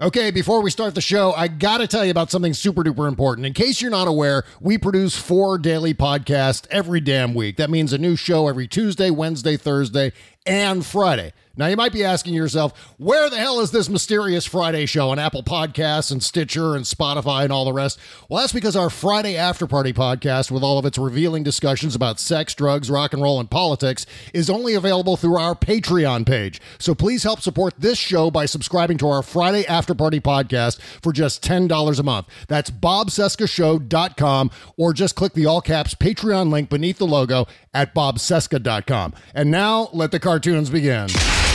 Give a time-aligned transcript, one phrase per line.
[0.00, 3.06] Okay, before we start the show, I got to tell you about something super duper
[3.06, 3.46] important.
[3.46, 7.58] In case you're not aware, we produce four daily podcasts every damn week.
[7.58, 10.12] That means a new show every Tuesday, Wednesday, Thursday,
[10.44, 11.32] and Friday.
[11.56, 15.20] Now, you might be asking yourself, where the hell is this mysterious Friday show on
[15.20, 18.00] Apple Podcasts and Stitcher and Spotify and all the rest?
[18.28, 22.18] Well, that's because our Friday After Party podcast, with all of its revealing discussions about
[22.18, 26.60] sex, drugs, rock and roll, and politics, is only available through our Patreon page.
[26.78, 31.12] So please help support this show by subscribing to our Friday After Party podcast for
[31.12, 32.26] just $10 a month.
[32.48, 39.14] That's bobcescashow.com or just click the all caps Patreon link beneath the logo at bobcesca.com.
[39.34, 41.08] And now let the cartoons begin.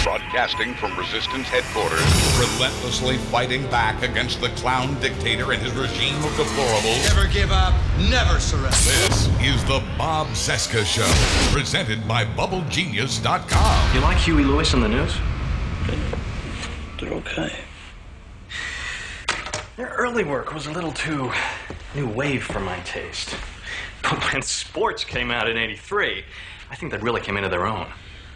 [0.03, 1.99] Broadcasting from Resistance headquarters,
[2.39, 7.15] relentlessly fighting back against the clown dictator and his regime of deplorables.
[7.15, 7.73] Never give up,
[8.09, 8.69] never surrender.
[8.69, 11.09] This is the Bob Cesca Show,
[11.53, 13.95] presented by BubbleGenius.com.
[13.95, 15.15] You like Huey Lewis on the news?
[16.99, 17.59] They're okay.
[19.75, 21.31] Their early work was a little too
[21.93, 23.35] new wave for my taste.
[24.01, 26.23] But when sports came out in 83,
[26.71, 27.87] I think they really came into their own,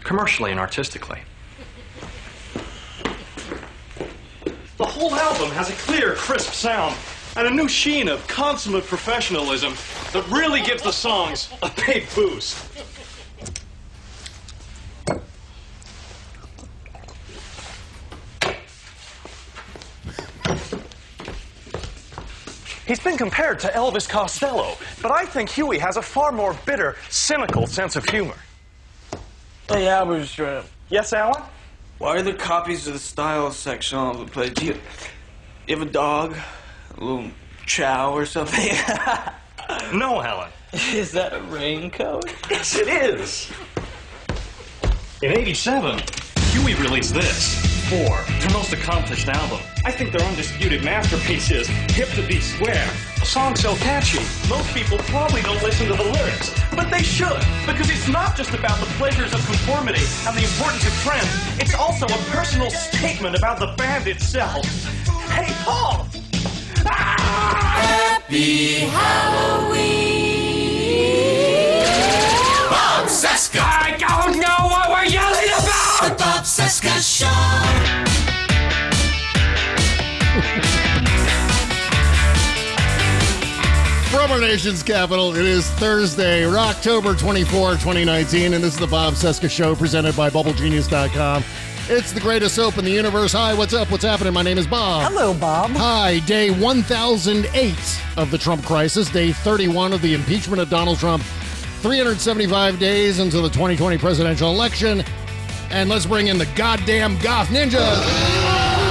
[0.02, 1.22] commercially and artistically.
[4.84, 6.94] The whole album has a clear, crisp sound
[7.36, 9.72] and a new sheen of consummate professionalism
[10.12, 12.54] that really gives the songs a big boost.
[22.86, 26.96] He's been compared to Elvis Costello, but I think Huey has a far more bitter,
[27.08, 28.36] cynical sense of humor.
[29.66, 31.42] Hey, Albert, uh, Yes, Alan?
[32.04, 34.50] Why are there copies of the style section all over the place?
[34.50, 34.74] Do you,
[35.66, 36.36] you have a dog?
[36.98, 37.30] A little
[37.64, 38.76] chow or something?
[39.94, 40.50] No, Helen.
[40.92, 42.26] Is that a raincoat?
[42.50, 43.50] Yes, it is.
[45.22, 46.02] In 87,
[46.50, 47.73] Huey released this.
[47.94, 49.60] Fore, their most accomplished album.
[49.84, 52.90] I think their undisputed masterpiece is Hip to Be Square.
[53.22, 54.18] A song so catchy,
[54.48, 56.50] most people probably don't listen to the lyrics.
[56.74, 60.84] But they should, because it's not just about the pleasures of conformity and the importance
[60.84, 61.30] of trends.
[61.60, 64.66] It's also a personal statement about the band itself.
[65.30, 66.08] Hey, Paul!
[66.86, 68.20] Ah!
[68.28, 69.83] Bob
[76.44, 76.50] about!
[76.50, 77.26] Bob Cesca Show.
[84.16, 89.14] From our nation's capital, it is Thursday, October 24, 2019, and this is the Bob
[89.14, 91.44] Cesca Show presented by BubbleGenius.com.
[91.88, 93.32] It's the greatest soap in the universe.
[93.32, 93.90] Hi, what's up?
[93.90, 94.32] What's happening?
[94.32, 95.10] My name is Bob.
[95.10, 95.70] Hello, Bob.
[95.72, 97.74] Hi, day 1008
[98.16, 101.22] of the Trump crisis, day 31 of the impeachment of Donald Trump,
[101.82, 105.04] 375 days until the 2020 presidential election.
[105.70, 108.84] And let's bring in the goddamn goth ninjas.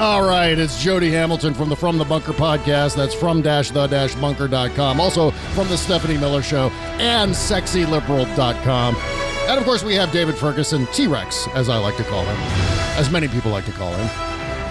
[0.00, 2.96] All right, it's Jody Hamilton from the From the Bunker podcast.
[2.96, 5.00] That's from dash the dash bunker.com.
[5.00, 8.96] Also from the Stephanie Miller Show and sexyliberal.com.
[8.96, 12.36] And of course, we have David Ferguson, T Rex, as I like to call him,
[12.98, 14.08] as many people like to call him.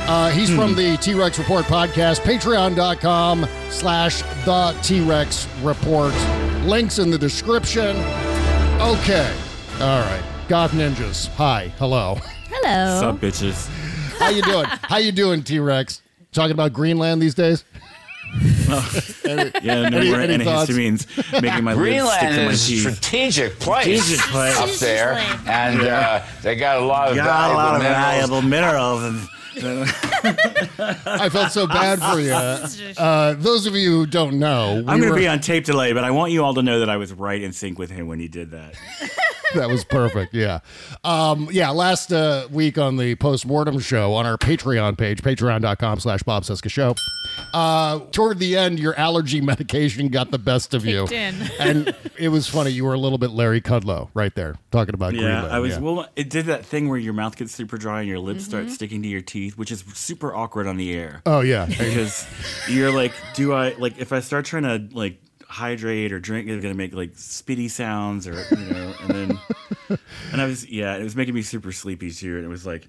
[0.10, 6.14] Uh, he's from the T Rex Report podcast, patreon.com slash the T Rex Report.
[6.66, 7.96] Links in the description.
[8.84, 9.34] Okay.
[9.80, 10.22] All right.
[10.50, 11.28] Goth Ninjas.
[11.36, 11.72] Hi.
[11.80, 12.16] Hello.
[12.50, 13.00] Hello.
[13.00, 13.68] Sup, bitches?
[14.20, 14.66] How you doing?
[14.84, 16.02] How you doing, T Rex?
[16.34, 17.64] Talking about Greenland these days?
[19.26, 20.70] Any- Yeah, no any- more any thoughts?
[20.72, 22.82] antihistamines making my lips stick to my is a teeth.
[22.82, 24.58] strategic place, Strategic place.
[24.58, 25.14] up there,
[25.48, 29.02] and uh, they got a lot of Got a lot of valuable minerals.
[29.02, 29.04] valuable minerals.
[29.04, 32.34] And, I felt so bad for you.
[33.04, 35.66] Uh, those of you who don't know, we I'm going to were- be on tape
[35.66, 37.90] delay, but I want you all to know that I was right in sync with
[37.90, 38.76] him when he did that.
[39.54, 40.34] that was perfect.
[40.34, 40.60] Yeah.
[41.04, 41.70] Um, yeah.
[41.72, 46.70] Last uh, week on the postmortem show on our Patreon page, patreon.com slash Bob Cesca
[46.70, 46.96] Show,
[47.54, 51.06] uh, toward the end, your allergy medication got the best of you.
[51.08, 51.36] In.
[51.60, 52.72] and it was funny.
[52.72, 55.48] You were a little bit Larry Kudlow right there talking about Yeah, Greenland.
[55.54, 55.72] I was.
[55.74, 55.80] yeah.
[55.80, 58.64] Well, it did that thing where your mouth gets super dry and your lips start
[58.66, 58.74] Mm-hmm.
[58.74, 61.22] sticking to your teeth, which is super awkward on the air.
[61.26, 61.66] Oh, yeah.
[61.66, 62.26] because
[62.70, 65.20] you're like, do I like if I start trying to like
[65.54, 69.40] hydrate or drink, it's gonna make like spitty sounds or you know, and then
[70.32, 72.88] and I was yeah, it was making me super sleepy too, and it was like.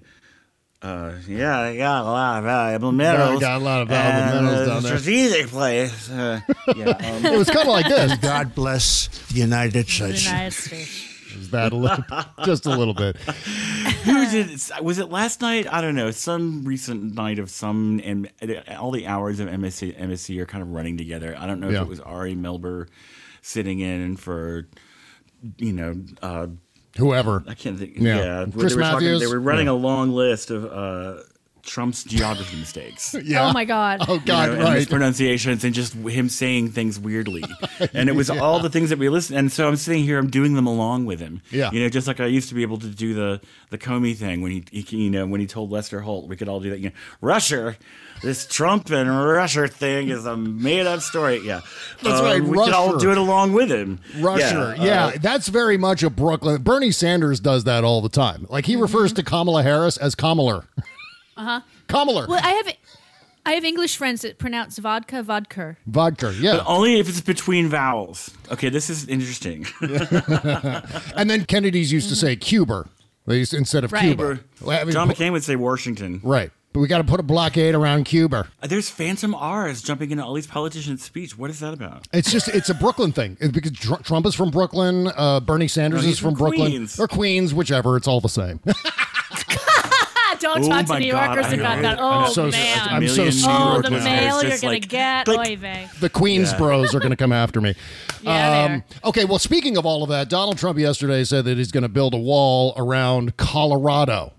[0.81, 3.39] Uh, yeah, I got a lot of valuable minerals.
[3.39, 4.97] got a lot of valuable and, minerals uh, down there.
[4.99, 6.11] Strategic place.
[6.11, 6.41] Uh,
[6.75, 8.17] yeah, um, it was kind of like this.
[8.21, 10.25] God bless the United States.
[10.25, 11.14] United States.
[11.55, 12.03] That a little,
[12.45, 13.17] just a little bit.
[13.17, 14.49] Who did?
[14.81, 15.71] Was it last night?
[15.71, 16.11] I don't know.
[16.11, 18.29] Some recent night of some, and
[18.77, 21.35] all the hours of MSC, MSC are kind of running together.
[21.37, 21.77] I don't know Yeah.
[21.81, 22.87] if it was Ari Melber
[23.41, 24.67] sitting in for,
[25.57, 26.47] you know, uh,
[26.97, 27.43] Whoever.
[27.45, 27.93] I can't think.
[27.97, 28.15] Yeah.
[28.17, 29.19] Yeah, Chris they were talking- Matthews?
[29.19, 29.73] they were running Yeah.
[29.73, 31.21] a long list of uh,
[31.65, 33.15] Trump's geography mistakes.
[33.25, 33.49] Yeah.
[33.49, 34.01] Oh my God.
[34.07, 37.43] Oh, God, you know, and mispronunciations and just him saying things weirdly.
[37.93, 39.37] And it was all the things that we listened.
[39.39, 41.41] And so I'm sitting here, I'm doing them along with him.
[41.51, 41.71] Yeah.
[41.71, 44.41] You know, just like I used to be able to do the the Comey thing
[44.41, 46.79] when he, he you know, when he told Lester Holt, we could all do that.
[46.79, 47.75] You know, Russia,
[48.21, 51.41] this Trump and Russia thing is a made up story.
[51.43, 51.61] Yeah.
[52.03, 53.99] That's Uh, right, We could all do it along with him.
[54.19, 56.61] Russia, yeah, uh, that's very much a Brooklyn.
[56.61, 58.45] Bernie Sanders does that all the time.
[58.49, 60.65] Like he refers to Kamala Harris as Kamala.
[61.37, 61.61] Uh huh.
[61.87, 62.27] Kamala.
[62.27, 62.73] Well, I have
[63.45, 65.77] I have English friends that pronounce vodka vodka.
[65.85, 66.57] Vodka, yeah.
[66.57, 68.31] But only if it's between vowels.
[68.51, 69.65] Okay, this is interesting.
[71.15, 72.89] and then Kennedy's used to say Cuba
[73.27, 74.01] They used- instead of Right.
[74.03, 74.39] Cuba.
[74.61, 76.21] Well, I mean, John McCain would say Washington.
[76.23, 76.51] Right.
[76.73, 78.49] But we got to put a blockade around Cuba.
[78.61, 81.37] Uh, There's phantom R's jumping into all these politicians' speech.
[81.37, 82.05] What is that about?
[82.11, 83.71] It's just it's a Brooklyn thing It's because
[84.03, 86.99] Trump is from Brooklyn, uh, Bernie Sanders No, is from, from Brooklyn Queens.
[86.99, 87.95] or Queens, whichever.
[87.95, 88.59] It's all the same.
[90.45, 91.81] Don't Oh talk to my New God, Yorkers I about know.
[91.81, 91.99] that.
[91.99, 92.87] I'm Oh so- man.
[92.87, 93.77] I'm so sorry.
[93.77, 95.27] Oh, the mail you're just gonna get.
[95.27, 95.89] like- Oy vey.
[95.99, 96.57] the Queens Yeah.
[96.59, 97.73] bros are going to come after me.
[98.21, 101.71] Yeah, Um, okay, well, speaking of all of that, Donald Trump yesterday said that he's
[101.71, 104.33] going to build a wall around Colorado.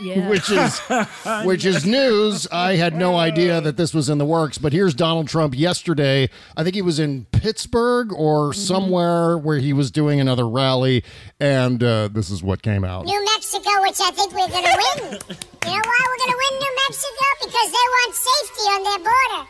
[0.00, 0.28] Yeah.
[0.30, 0.78] which is
[1.44, 2.46] which is news.
[2.52, 6.28] I had no idea that this was in the works, but here's Donald Trump yesterday.
[6.56, 11.02] I think he was in Pittsburgh or somewhere where he was doing another rally,
[11.40, 13.06] and uh, this is what came out.
[13.06, 13.24] New
[13.56, 15.16] Mexico, which I think we're going to win.
[15.16, 17.24] You know why we're going to win New Mexico?
[17.40, 19.42] Because they want safety on their border.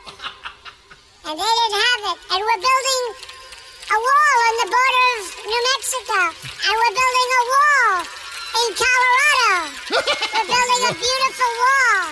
[1.26, 2.18] And they didn't have it.
[2.30, 3.02] And we're building
[3.90, 6.18] a wall on the border of New Mexico.
[6.38, 7.94] And we're building a wall
[8.62, 9.54] in Colorado.
[9.90, 12.06] we're building a beautiful wall.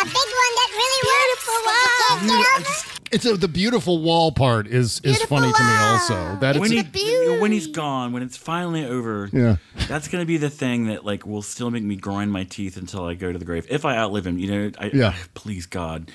[0.00, 1.24] A big one that really works.
[1.44, 2.93] that you can't get over.
[3.14, 6.36] It's a, the beautiful wall part is is funny to me also.
[6.40, 9.56] That when, it's he, when he's gone, when it's finally over, Yeah.
[9.88, 12.76] that's going to be the thing that like will still make me grind my teeth
[12.76, 13.66] until I go to the grave.
[13.70, 15.14] If I outlive him, you know, I, Yeah.
[15.34, 16.10] please God,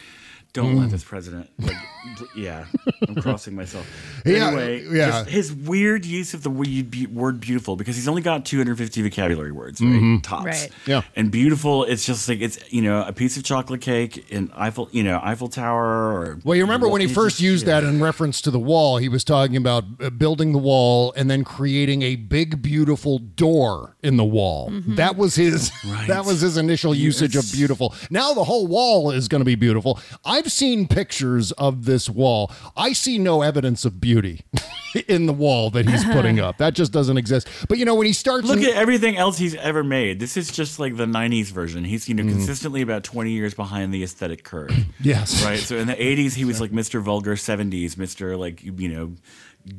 [0.53, 0.79] don't Mm.
[0.81, 1.49] let this president.
[1.59, 1.75] Like,
[2.35, 2.65] yeah,
[3.07, 3.85] I'm crossing myself.
[4.25, 5.07] Yeah, anyway, yeah.
[5.09, 9.79] just his weird use of the word, beautiful because he's only got 250 vocabulary words,
[9.79, 9.89] right?
[9.89, 10.21] Mhm.
[10.23, 10.45] Tops.
[10.45, 10.69] Right.
[10.85, 11.01] Yeah.
[11.15, 14.89] And beautiful, it's just like it's you know a piece of chocolate cake in Eiffel,
[14.91, 15.85] you know Eiffel Tower.
[16.11, 18.97] Or Well, you remember when he first just- used that in reference to the wall,
[18.97, 23.95] he was talking about uh, building the wall and then creating a big beautiful door
[24.03, 24.71] in the wall.
[24.89, 25.71] That was his
[26.07, 27.95] that was his initial usage of beautiful.
[28.09, 29.99] Now the whole wall is going to be beautiful.
[30.39, 32.49] I've seen pictures of this wall.
[32.77, 34.41] I see no evidence of beauty
[35.09, 36.57] in the wall that he's putting up.
[36.59, 37.49] That just doesn't exist.
[37.67, 40.21] But you know when he starts Look in- at everything else he's ever made.
[40.21, 41.83] This is just like the '90s version.
[41.83, 42.29] He's you know Mm.
[42.29, 44.71] consistently about 20 years behind the aesthetic curve.
[45.01, 45.43] Yes.
[45.43, 45.59] Right.
[45.59, 47.01] So in the '80s, he was like Mr.
[47.01, 47.35] Vulgar.
[47.35, 48.37] '70s, Mr.
[48.37, 49.11] Like you know,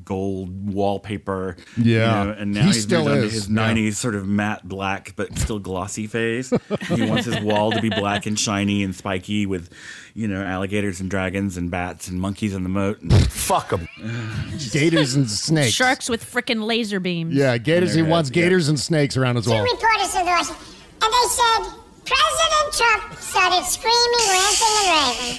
[0.05, 1.57] gold wallpaper.
[1.77, 2.25] you Yeah.
[2.25, 3.73] know, and now He he's still moved on to his yeah.
[3.73, 6.51] '90s sort of matte black but still glossy face.
[6.89, 9.69] he wants his wall to be black and shiny and spiky with,
[10.15, 13.01] you know, alligators and dragons and bats and monkeys in the moat.
[13.01, 13.89] And fuck them.
[14.73, 15.73] Gators and snakes.
[15.73, 17.35] Sharks with frickin' laser beams.
[17.35, 17.95] Yeah, gators.
[17.95, 19.63] He wants gators and snakes around his Two wall.
[19.63, 20.65] reporters in Washington,
[21.03, 21.80] and they said
[22.11, 25.39] President Trump started screaming, ranting, and raving.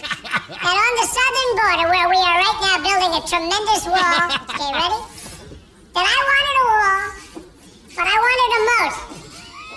[0.56, 4.72] and on the southern border, where we are right now building a tremendous wall, okay,
[4.72, 5.00] ready?
[5.92, 7.04] That I wanted a wall,
[7.92, 8.96] but I wanted a moat.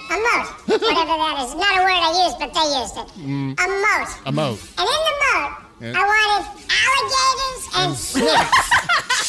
[0.05, 0.47] A moat,
[0.87, 1.51] whatever that is.
[1.59, 3.09] Not a word I used, but they used it.
[3.19, 3.59] Mm.
[3.59, 4.11] A moat.
[4.27, 4.59] A moat.
[4.79, 5.99] And in the moat, Yeah.
[5.99, 6.43] I wanted
[6.85, 8.69] alligators and snakes.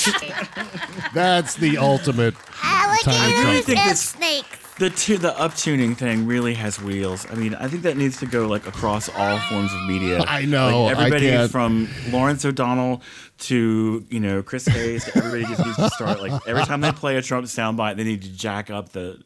[1.15, 3.79] That's the ultimate time Alligators Trump.
[3.88, 4.57] and snakes.
[4.77, 7.25] The tu- the uptuning thing really has wheels.
[7.32, 10.24] I mean, I think that needs to go like across all forms of media.
[10.27, 13.01] I know, Like, everybody from Lawrence O'Donnell
[13.38, 15.06] to you know Chris Hayes.
[15.06, 18.04] To everybody just needs to start like every time they play a Trump soundbite, they
[18.04, 19.22] need to jack up the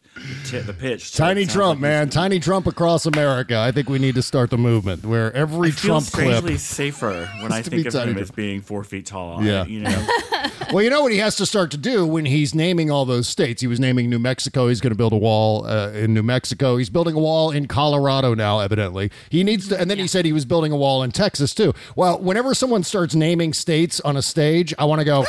[0.51, 1.13] the, the pitch.
[1.15, 2.09] Tiny Trump, like man.
[2.09, 3.57] Tiny Trump across America.
[3.57, 6.27] I think we need to start the movement where every I feel Trump clip.
[6.27, 8.17] strangely safer when I think of him Trump.
[8.17, 9.43] as being four feet tall.
[9.43, 9.65] Yeah.
[9.65, 10.07] You know.
[10.73, 13.27] well, you know what he has to start to do when he's naming all those
[13.27, 13.61] states.
[13.61, 14.67] He was naming New Mexico.
[14.67, 16.77] He's going to build a wall uh, in New Mexico.
[16.77, 18.59] He's building a wall in Colorado now.
[18.59, 19.79] Evidently, he needs to.
[19.79, 21.73] And then he said he was building a wall in Texas too.
[21.95, 25.25] Well, whenever someone starts naming states on a stage, I want to go.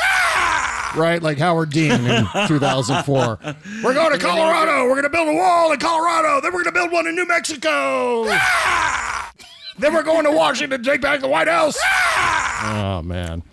[0.95, 3.39] Right, like Howard Dean in 2004.
[3.81, 4.83] We're going to Colorado.
[4.83, 6.41] We're going to build a wall in Colorado.
[6.41, 8.25] Then we're going to build one in New Mexico.
[9.79, 11.77] then we're going to Washington to take back the White House.
[12.63, 13.43] Oh man.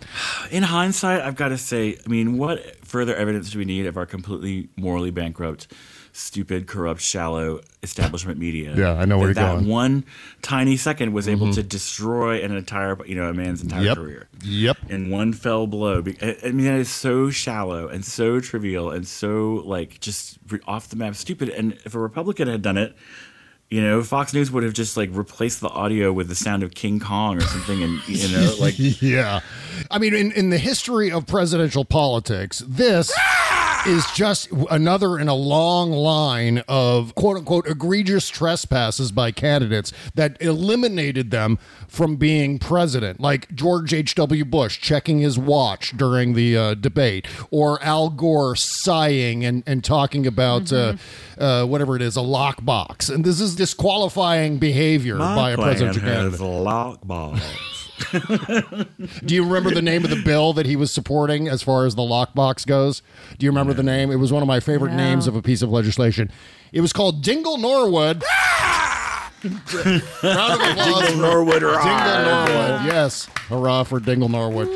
[0.51, 3.95] In hindsight, I've got to say, I mean, what further evidence do we need of
[3.97, 5.71] our completely morally bankrupt,
[6.19, 8.73] stupid, corrupt, shallow establishment media?
[8.75, 9.67] Yeah, I know where that you're that going.
[9.67, 10.03] one
[10.41, 11.55] tiny second was able Mhm.
[11.55, 13.97] to destroy an entire, you know, a man's entire Yep.
[13.97, 14.27] career.
[14.43, 14.77] Yep.
[14.89, 16.03] In one fell blow.
[16.21, 20.95] I mean, that is so shallow and so trivial and so like just off the
[20.95, 21.49] map, stupid.
[21.49, 22.95] And if a Republican had done it.
[23.69, 26.73] You know, Fox News would have just like replaced the audio with the sound of
[26.73, 29.41] King Kong or something, and you know, like yeah.
[29.91, 33.13] I mean, in, in the history of presidential politics, this
[33.85, 40.41] is just another in a long line of quote unquote egregious trespasses by candidates that
[40.41, 44.45] eliminated them from being president, like George H.W.
[44.45, 50.27] Bush checking his watch during the uh, debate, or Al Gore sighing and, and talking
[50.27, 50.95] about uh,
[51.37, 53.13] uh, whatever it is, a lockbox.
[53.13, 56.39] And this is disqualifying behavior by a presidential candidate.
[56.39, 57.39] lockbox.
[59.25, 61.95] Do you remember the name of the bill that he was supporting as far as
[61.95, 63.01] the lockbox goes?
[63.37, 64.09] Do you remember the name?
[64.11, 64.97] It was one of my favorite No.
[64.97, 66.31] names of a piece of legislation.
[66.71, 68.23] It was called Dingell Norwood.
[69.43, 71.03] Round of applause.
[71.03, 72.25] Dingell Norwood, Dingell.
[72.25, 72.85] Norwood.
[72.85, 73.25] Yes.
[73.49, 74.69] Hurrah for Dingell Norwood.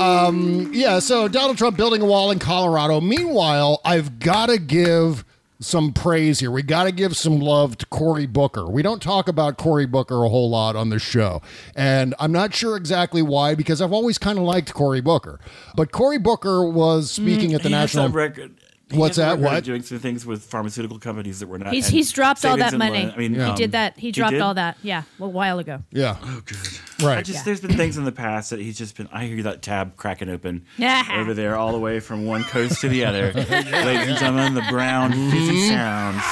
[0.00, 3.00] Um, yeah, so Donald Trump building a wall in Colorado.
[3.02, 5.24] Meanwhile, I've got to give
[5.62, 6.50] some praise here.
[6.50, 8.66] We got to give some love to Cory Booker.
[8.68, 11.40] We don't talk about Cory Booker a whole lot on this show.
[11.74, 15.40] And I'm not sure exactly why, because I've always kind of liked Cory Booker.
[15.76, 18.08] But Cory Booker was speaking at the National.
[18.08, 18.54] record-
[18.98, 19.38] What's has a that?
[19.38, 19.64] What?
[19.64, 21.72] Doing some things with pharmaceutical companies that were not.
[21.72, 23.04] He's he's dropped all that money.
[23.04, 23.98] loan- I mean, he um, did that.
[23.98, 24.40] He dropped did?
[24.40, 24.76] all that.
[24.82, 25.82] Yeah, a while ago.
[25.90, 26.16] Yeah.
[26.22, 26.56] Oh, good.
[27.02, 27.18] Right.
[27.18, 27.42] I just Yeah.
[27.44, 29.08] there's been things in the past that he's just been.
[29.12, 31.04] I hear that tab cracking open Yeah.
[31.16, 33.32] over there, all the way from one coast to the other.
[33.34, 35.68] Ladies and gentlemen, the brown Mm-hmm.
[35.68, 36.22] sounds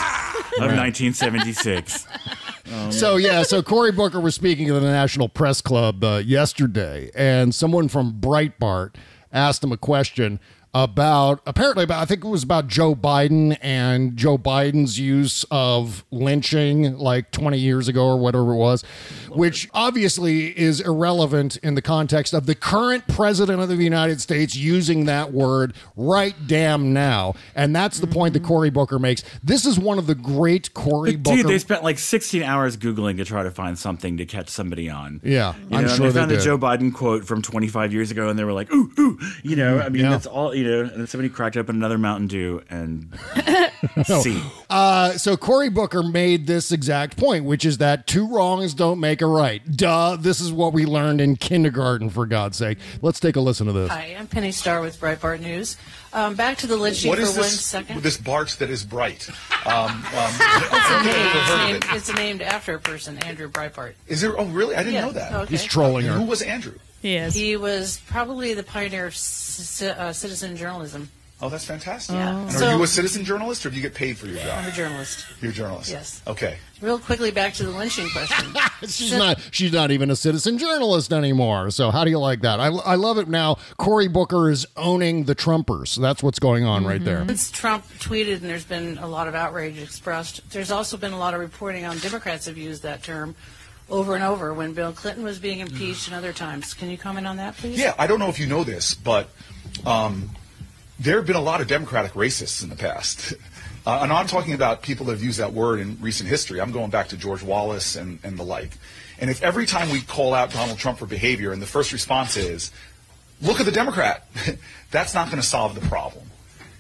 [0.59, 2.07] of 1976.
[2.73, 7.11] Um, So yeah, so Cory Booker was speaking at the National Press Club uh, yesterday,
[7.15, 8.95] and someone from Breitbart
[9.33, 10.39] asked him a question
[10.73, 16.05] about apparently about I think it was about Joe Biden and Joe Biden's use of
[16.11, 18.83] lynching like 20 years ago or whatever it was,
[19.31, 24.55] which obviously is irrelevant in the context of the current president of the United States
[24.55, 27.35] using that word right damn now.
[27.55, 28.49] And that's the point that mm-hmm.
[28.49, 29.25] Cory Booker makes.
[29.43, 33.17] This is one of the great Cory Booker Dude, they spent like 16 hours googling
[33.17, 35.21] to try to find something to catch somebody on.
[35.25, 36.41] Yeah, you I'm know, sure they they found did.
[36.41, 39.81] Joe Biden quote from 25 years ago, and they were like, "Ooh, ooh," you know.
[39.81, 40.11] I mean, Yeah.
[40.11, 40.55] that's all.
[40.61, 43.09] You know, and then somebody cracked open another Mountain Dew and
[44.05, 44.43] see.
[44.69, 49.23] Uh, so Cory Booker made this exact point, which is that two wrongs don't make
[49.23, 49.63] a right.
[49.75, 50.17] Duh.
[50.17, 52.77] This is what we learned in kindergarten, for God's sake.
[53.01, 53.91] Let's take a listen to this.
[53.91, 55.79] Hi, I'm Penny Starr with Breitbart News.
[56.13, 57.65] Um, back to the lynching What for is one this?
[57.65, 58.03] second.
[58.03, 59.31] This Bart that is bright.
[59.65, 61.77] Um, um, It's, a I've name.
[61.77, 63.93] It's, named, it's named after a person, Andrew Breitbart.
[64.09, 64.39] Is there?
[64.39, 64.75] Oh, really?
[64.75, 65.33] I didn't Yeah, know that.
[65.33, 65.51] okay.
[65.51, 66.21] He's trolling And her.
[66.21, 66.75] Who was Andrew?
[67.01, 67.35] He is.
[67.35, 71.11] He was probably the pioneer of c- uh, citizen journalism.
[71.43, 72.17] Oh, that's fantastic.
[72.17, 72.37] Yeah.
[72.37, 74.59] And So- are you a citizen journalist, or do you get paid for your job?
[74.63, 75.25] I'm a journalist.
[75.41, 75.91] You're a journalist.
[75.91, 76.21] Yes.
[76.27, 76.59] Okay.
[76.83, 78.55] Real quickly, back to the lynching question.
[78.87, 79.41] She's not.
[79.51, 81.71] She's not even a citizen journalist anymore.
[81.71, 82.61] So how do you like that?
[82.61, 83.57] I, I love it now.
[83.79, 85.97] Cory Booker is owning the Trumpers.
[85.99, 87.25] That's what's going on right there.
[87.27, 91.19] Since Trump tweeted and there's been a lot of outrage expressed, there's also been a
[91.19, 93.35] lot of reporting on Democrats have used that term
[93.91, 96.75] over and over when Bill Clinton was being impeached and other times.
[96.75, 97.79] Can you comment on that, please?
[97.79, 99.29] Yeah, I don't know if you know this, but
[99.85, 100.31] um,
[100.99, 103.35] there have been a lot of Democratic racists in the past.
[103.87, 106.61] Uh, and I'm talking about people that have used that word in recent history.
[106.61, 108.73] I'm going back to George Wallace and, and the like.
[109.19, 112.37] And if every time we call out Donald Trump for behavior and the first response
[112.37, 112.71] is,
[113.41, 114.27] look at the Democrat,
[114.91, 116.25] that's not going to solve the problem.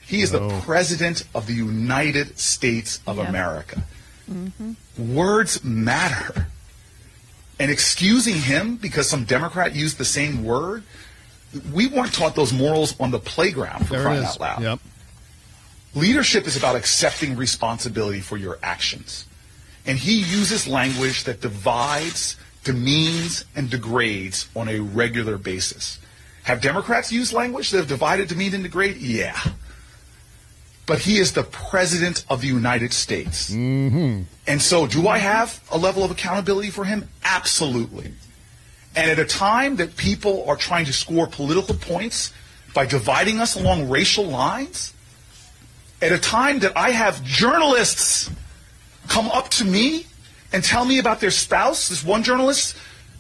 [0.06, 3.82] He is the President of the United States of America.
[4.98, 6.48] Words matter.
[7.60, 10.82] And excusing him because some Democrat used the same word,
[11.72, 14.62] we weren't taught those morals on the playground for There crying out loud.
[14.62, 14.78] Yep.
[15.94, 19.26] Leadership is about accepting responsibility for your actions.
[19.86, 25.98] And he uses language that divides, demeans, and degrades on a regular basis.
[26.44, 29.02] Have Democrats used language that have divided, demeaned, and degraded?
[29.02, 29.38] Yeah.
[30.90, 33.48] But he is the president of the United States.
[33.48, 34.22] Mm-hmm.
[34.48, 37.08] And so, do I have a level of accountability for him?
[37.22, 38.12] Absolutely.
[38.96, 42.32] And at a time that people are trying to score political points
[42.74, 44.92] by dividing us along racial lines,
[46.02, 48.28] at a time that I have journalists
[49.06, 50.06] come up to me
[50.52, 52.76] and tell me about their spouse, this one journalist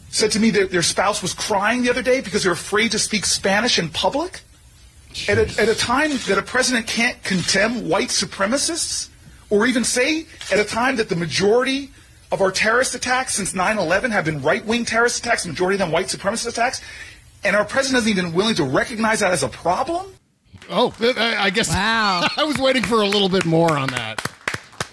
[0.08, 2.98] said to me that their spouse was crying the other day because they're afraid to
[2.98, 4.40] speak Spanish in public.
[5.28, 9.08] At a, at a time that a president can't condemn white supremacists,
[9.50, 11.90] or even say at a time that the majority
[12.32, 15.74] of our terrorist attacks since 9 11 have been right wing terrorist attacks, the majority
[15.74, 16.80] of them white supremacist attacks,
[17.42, 20.06] and our president isn't even willing to recognize that as a problem?
[20.70, 21.68] Oh, I I guess.
[21.74, 22.28] Wow.
[22.36, 24.24] I was waiting for a little bit more on that.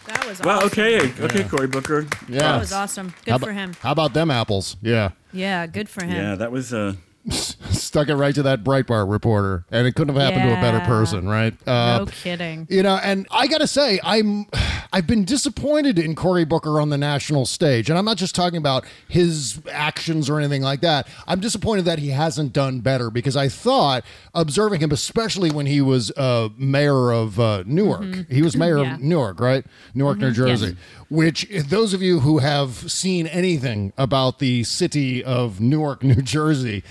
[0.08, 0.68] That was Well, awesome.
[0.70, 1.48] okay, okay, Yeah.
[1.48, 2.08] Cory Booker.
[2.28, 2.40] Yeah.
[2.40, 3.14] That was awesome.
[3.26, 3.74] Good How for about- him.
[3.82, 4.78] How about them apples?
[4.82, 5.12] Yeah.
[5.32, 6.16] Yeah, good for him.
[6.16, 6.94] Yeah, that was uh
[7.32, 10.80] Stuck it right to that Breitbart reporter, and it couldn't have happened to a better
[10.86, 11.54] person, right?
[11.68, 12.68] Uh, no kidding.
[12.70, 14.46] You know, and I gotta say, I'm
[14.94, 18.58] I've been disappointed in Cory Booker on the national stage, and I'm not just talking
[18.58, 21.08] about his actions or anything like that.
[21.28, 25.82] I'm disappointed that he hasn't done better because I thought observing him, especially when he
[25.82, 28.96] was uh, mayor of uh, Newark, he was mayor Yeah.
[28.96, 29.66] of Newark, right?
[29.94, 30.78] Newark, New Jersey.
[31.10, 36.84] Which, those of you who have seen anything about the city of Newark, New Jersey,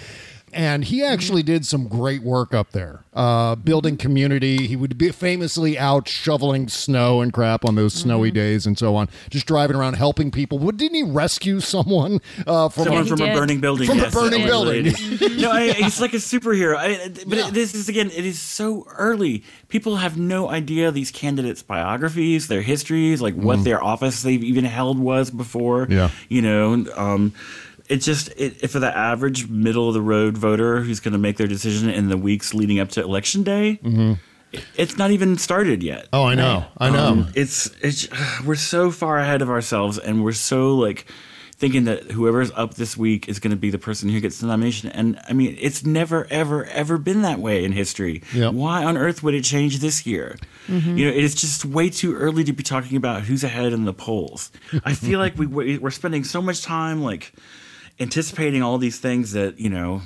[0.56, 4.66] and he actually did some great work up there, uh, building community.
[4.66, 8.96] He would be famously out shoveling snow and crap on those snowy days and so
[8.96, 10.58] on, just driving around helping people.
[10.58, 13.86] What didn't he rescue someone uh, from someone a, from a burning building.
[13.86, 14.84] From yes, a burning that building.
[14.86, 15.36] lady.
[15.40, 16.76] no, I, he's like a superhero.
[16.76, 19.44] I, but it, this is again, it is so early.
[19.68, 23.64] People have no idea these candidates' biographies, their histories, like what Mhm.
[23.64, 25.86] their office they've even held was before.
[25.90, 26.10] Yeah.
[26.28, 26.86] you know.
[26.96, 27.32] Um,
[27.88, 31.36] it just it, for the average middle of the road voter who's going to make
[31.36, 34.18] their decision in the weeks leading up to election day, Mhm.
[34.76, 36.06] it's not even started yet.
[36.12, 36.64] Oh, I know.
[36.78, 37.06] I know.
[37.06, 38.08] Um, it's it's
[38.44, 41.06] we're so far ahead of ourselves, and we're so like
[41.58, 44.46] thinking that whoever's up this week is going to be the person who gets the
[44.46, 44.90] nomination.
[44.90, 48.22] And I mean, it's never, ever, ever been that way in history.
[48.34, 48.52] Yep.
[48.52, 50.36] Why on earth would it change this year?
[50.68, 50.98] Mhm.
[50.98, 53.94] You know, it's just way too early to be talking about who's ahead in the
[53.94, 54.50] polls.
[54.84, 57.32] I feel like we- we're spending so much time like
[57.98, 60.02] anticipating all these things that you know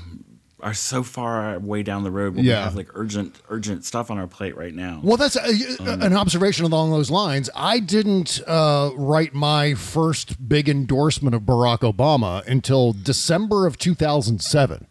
[0.63, 2.35] are so far way down the road.
[2.35, 2.59] When Yeah.
[2.59, 5.01] we have like urgent, urgent stuff on our plate right now.
[5.03, 5.49] Well, that's a,
[5.81, 7.49] Um, an observation along those lines.
[7.57, 14.87] I didn't uh, write my first big endorsement of Barack Obama until December of 2007.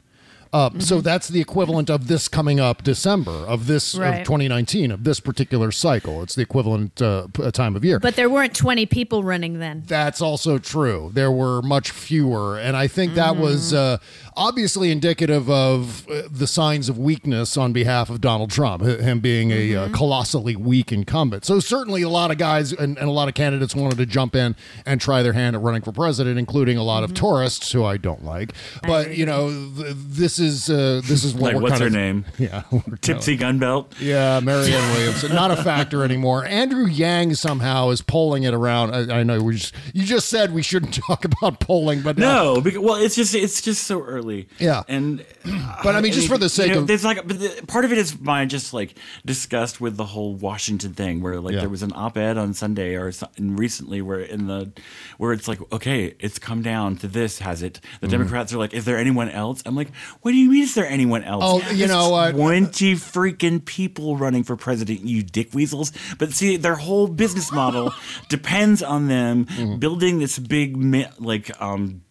[0.51, 0.79] Uh, Mm-hmm.
[0.81, 4.19] So that's the equivalent of this coming up December of this Right.
[4.21, 6.21] of 2019 of this particular cycle.
[6.23, 7.99] It's the equivalent uh, time of year.
[7.99, 9.83] But there weren't 20 people running then.
[9.87, 11.11] That's also true.
[11.13, 13.41] There were much fewer, and I think that Mm-hmm.
[13.41, 13.97] was uh,
[14.35, 19.51] obviously indicative of uh, the signs of weakness on behalf of Donald Trump, him being
[19.51, 19.93] a Mm-hmm.
[19.93, 21.45] uh, colossally weak incumbent.
[21.45, 24.35] So certainly, a lot of guys and, and a lot of candidates wanted to jump
[24.35, 27.25] in and try their hand at running for president, including a lot of Mm-hmm.
[27.25, 28.53] tourists who I don't like.
[28.83, 32.25] But you know, th- this is uh, this is what like what's her of name?
[32.37, 32.63] Yeah,
[33.01, 33.93] Tipsy Gunbelt.
[33.99, 36.45] yeah, Marianne Williamson, not a factor anymore.
[36.45, 38.93] Andrew Yang somehow is polling it around.
[39.11, 42.61] I, I know we just you just said we shouldn't talk about polling, but No,
[42.61, 44.47] because, well, it's just it's just so early.
[44.59, 44.83] Yeah.
[44.87, 45.25] and
[45.83, 47.85] But I mean, just for the sake you know, of- there's like, but the, part
[47.85, 51.61] of it is my just like disgust with the whole Washington thing, where like Yeah.
[51.61, 54.71] there was an op-ed on Sunday or something recently where in the
[55.17, 57.79] where it's like, okay, it's come down to this, has it?
[58.01, 58.11] The Mhm.
[58.11, 59.61] Democrats are like, is there anyone else?
[59.65, 59.89] I'm like,
[60.29, 60.61] what do you mean?
[60.61, 61.43] Is there anyone else?
[61.43, 62.35] Oh, you There's know what?
[62.35, 65.91] Twenty freaking people running for president, you dick weasels.
[66.19, 67.91] But see, their whole business model
[68.29, 69.77] depends on them Mm-hmm.
[69.79, 70.77] building this big,
[71.19, 72.03] like, um,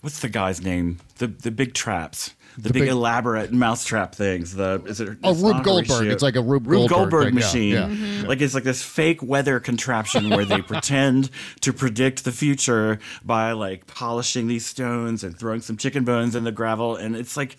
[0.00, 0.98] what's the guy's name?
[1.18, 2.34] The the big traps.
[2.56, 4.54] The, The big, big- elaborate mousetrap things.
[4.54, 5.18] The is it?
[5.24, 5.88] Oh, it's Rube Goldberg.
[5.88, 6.12] Horatio.
[6.12, 7.72] It's like a Rube Goldberg Goldberg thing, yeah, machine.
[7.72, 8.26] yeah, Mhm.
[8.28, 11.30] Like it's like this fake weather contraption where they pretend
[11.62, 16.44] to predict the future by like polishing these stones and throwing some chicken bones in
[16.44, 17.56] the gravel, and it's like,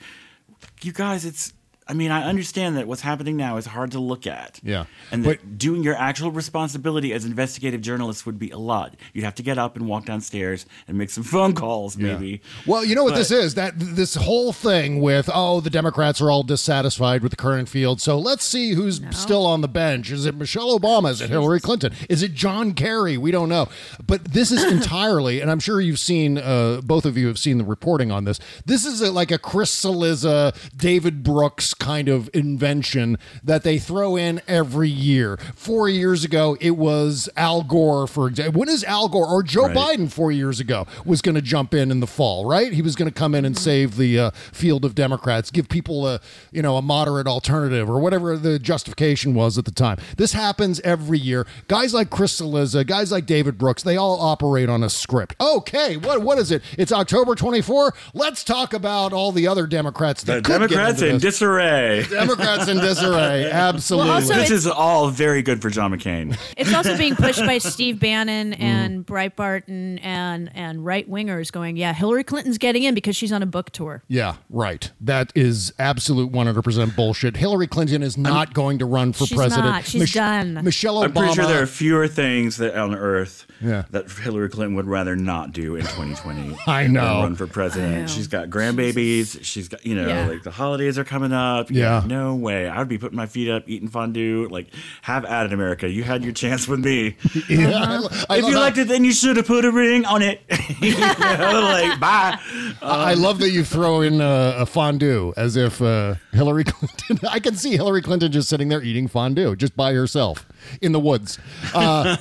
[0.82, 1.52] you guys, it's.
[1.88, 4.60] I mean, I understand that what's happening now is hard to look at.
[4.64, 4.86] Yeah.
[5.12, 8.96] And that doing your actual responsibility as investigative journalists would be a lot.
[9.14, 12.42] You'd have to get up and walk downstairs and make some phone calls, maybe.
[12.66, 16.22] Well, you know what But- this is that this whole thing with oh the Democrats
[16.22, 20.10] are all dissatisfied with the current field, so let's see who's still on the bench.
[20.10, 21.12] Is it Michelle Obama?
[21.12, 21.94] Is it Hillary Clinton?
[22.10, 23.16] Is it John Kerry?
[23.16, 23.70] We don't know.
[24.06, 27.60] But this is entirely, and I'm sure you've seen uh, both of you have seen
[27.60, 28.40] the reporting on this.
[28.66, 34.16] This is a, like a Chris Cillizza, David Brooks kind of invention that they throw
[34.16, 35.38] in every year.
[35.56, 38.60] Four years ago, it was Al Gore, for example.
[38.60, 39.76] When is Al Gore or Joe Right.
[40.00, 42.72] Biden four years ago was going to jump in in the fall, right?
[42.72, 46.08] He was going to come in and save the uh, field of Democrats, give people
[46.08, 46.20] a
[46.52, 49.98] you know a moderate alternative or whatever the justification was at the time.
[50.18, 51.46] This happens every year.
[51.68, 55.36] Guys like Chris Cillizza, guys like David Brooks, they all operate on a script.
[55.42, 56.62] Okay, what what is it?
[56.78, 57.94] It's October 24.
[58.14, 60.24] Let's talk about all the other Democrats.
[60.24, 61.22] The That could get Democrats into in this.
[61.66, 62.04] Disarray.
[62.10, 63.50] Democrats in disarray.
[63.52, 64.12] Absolutely.
[64.12, 66.38] also this is all very good for John McCain.
[66.58, 68.60] It's also being pushed by Steve Bannon Mm.
[68.62, 73.32] and Breitbart and and, and right wingers going, yeah, Hillary Clinton's getting in because she's
[73.32, 74.04] on a book tour.
[74.08, 74.92] Yeah, right.
[75.02, 77.38] That is absolute 100% bullshit.
[77.38, 79.68] Hillary Clinton is not going to run for She's president.
[79.68, 79.86] not.
[79.86, 80.56] She's done.
[80.64, 81.04] Michelle Obama.
[81.06, 83.84] I'm pretty sure there are fewer things that on earth Yeah.
[83.92, 86.58] that Hillary Clinton would rather not do in 2020.
[86.68, 87.22] I than know.
[87.22, 88.10] Run for president.
[88.10, 89.40] She's got grandbabies.
[89.44, 90.28] She's got, you know, Yeah.
[90.28, 91.72] like the holidays are coming up.
[91.72, 92.04] Yeah.
[92.06, 92.68] No way.
[92.68, 94.48] I would be putting my feet up, eating fondue.
[94.50, 94.68] Like,
[95.02, 95.90] have at it, America.
[95.90, 97.16] You had your chance with me.
[97.50, 98.26] Yeah, Uh-huh.
[98.30, 100.22] I, I if you how- liked it, then you should have put a ring on
[100.22, 100.42] it.
[100.82, 102.38] you know, like, bye.
[102.82, 107.20] I love that you throw in a, a fondue as if uh, Hillary Clinton.
[107.30, 110.46] I can see Hillary Clinton just sitting there eating fondue just by herself
[110.82, 111.38] in the woods.
[111.74, 112.16] Uh,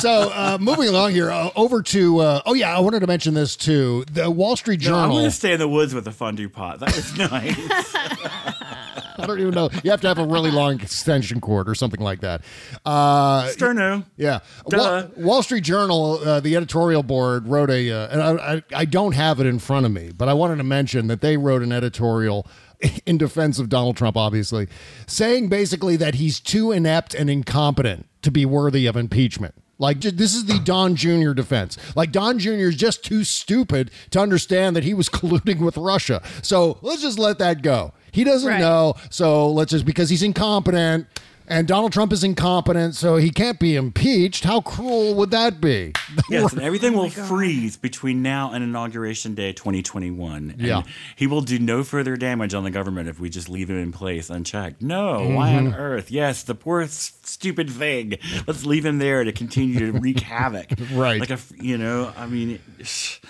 [0.00, 3.34] so uh, moving along here, uh, over to uh, oh yeah, I wanted to mention
[3.34, 4.04] this too.
[4.12, 5.16] The Wall Street No, I'm Journal.
[5.16, 6.80] going to stay in the woods with a fondue pot.
[6.80, 7.56] That was nice.
[9.22, 9.70] I don't even know.
[9.84, 12.42] You have to have a really long extension cord or something like that.
[12.84, 14.04] Uh, Sterno.
[14.16, 18.62] Yeah, Wall, Wall Street Journal, uh, the editorial board wrote a, uh, and I, I,
[18.74, 21.36] I don't have it in front of me, but I wanted to mention that they
[21.36, 22.46] wrote an editorial
[23.06, 24.68] in defense of Donald Trump, obviously,
[25.06, 29.54] saying basically that he's too inept and incompetent to be worthy of impeachment.
[29.78, 31.32] Like this is the Don Jr.
[31.32, 31.76] defense.
[31.96, 32.68] Like Don Jr.
[32.68, 36.22] is just too stupid to understand that he was colluding with Russia.
[36.42, 37.92] So let's just let that go.
[38.12, 38.60] He doesn't Right.
[38.60, 38.94] know.
[39.10, 41.06] So let's just because he's incompetent
[41.48, 44.44] and Donald Trump is incompetent, so he can't be impeached.
[44.44, 45.92] How cruel would that be?
[46.30, 50.50] Yes, and everything will freeze between now and Inauguration Day 2021.
[50.56, 50.82] And Yeah.
[51.16, 53.92] He will do no further damage on the government if we just leave him in
[53.92, 54.80] place unchecked.
[54.82, 55.78] No, why on Mhm.
[55.78, 56.10] earth?
[56.10, 58.18] Yes, the poor s- stupid thing.
[58.46, 60.70] Let's leave him there to continue to wreak havoc.
[60.92, 61.20] Right.
[61.20, 62.58] Like a, you know, I mean,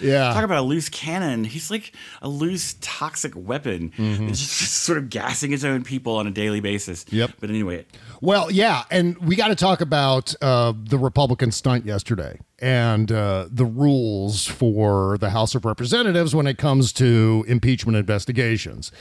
[0.01, 0.33] Yeah.
[0.33, 1.45] Talk about a loose cannon.
[1.45, 3.93] He's like a loose toxic weapon.
[3.97, 4.29] Mhm.
[4.31, 7.05] It's just, just sort of gassing his own people on a daily basis.
[7.11, 7.33] Yep.
[7.41, 7.85] But anyway,
[8.21, 13.49] Well, yeah, and we got to talk about uh, the Republican stunt yesterday and uh,
[13.51, 18.93] the rules for the House of Representatives when it comes to impeachment investigations.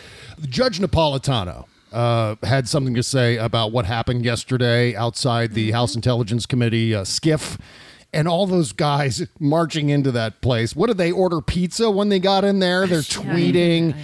[0.50, 1.66] Judge Napolitano.
[1.92, 7.04] Uh, had something to say about what happened yesterday outside the House Intelligence Committee uh,
[7.04, 7.60] SCIF
[8.14, 10.76] and all those guys marching into that place.
[10.76, 12.88] What did they order pizza when they got in there?
[12.88, 13.96] They're tweeting.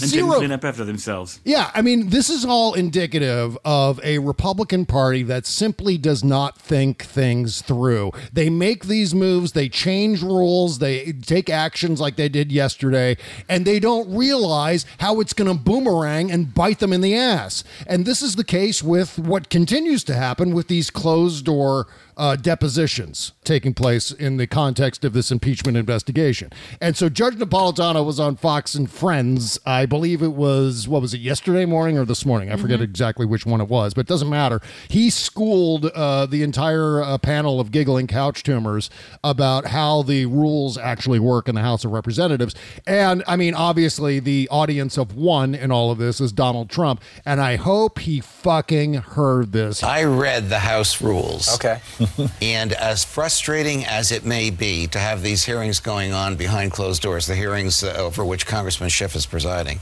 [0.00, 1.40] And Zero didn't clean up after themselves.
[1.44, 6.58] yeah, I mean, this is all indicative of a Republican Party that simply does not
[6.58, 8.12] think things through.
[8.32, 13.16] They make these moves, they change rules, they take actions like they did yesterday,
[13.48, 17.64] and they don't realize how it's going to boomerang and bite them in the ass.
[17.86, 22.36] And this is the case with what continues to happen with these closed door uh,
[22.36, 26.50] depositions taking place in the context of this impeachment investigation.
[26.80, 29.58] And so Judge Napolitano was on Fox and Friends.
[29.66, 32.50] I believe it was, what was it, yesterday morning or this morning?
[32.50, 34.60] I forget exactly which one it was, but it doesn't matter.
[34.88, 38.90] He schooled uh, the entire uh, panel of giggling couch tumors
[39.24, 42.54] about how the rules actually work in the House of Representatives.
[42.86, 47.00] And I mean, obviously, the audience of one in all of this is Donald Trump.
[47.24, 49.82] And I hope he fucking heard this.
[49.82, 51.52] I read the House rules.
[51.54, 51.80] Okay.
[52.42, 57.02] and as frustrating as it may be to have these hearings going on behind closed
[57.02, 59.80] doors, the hearings uh, over which Congressman Schiff is presiding,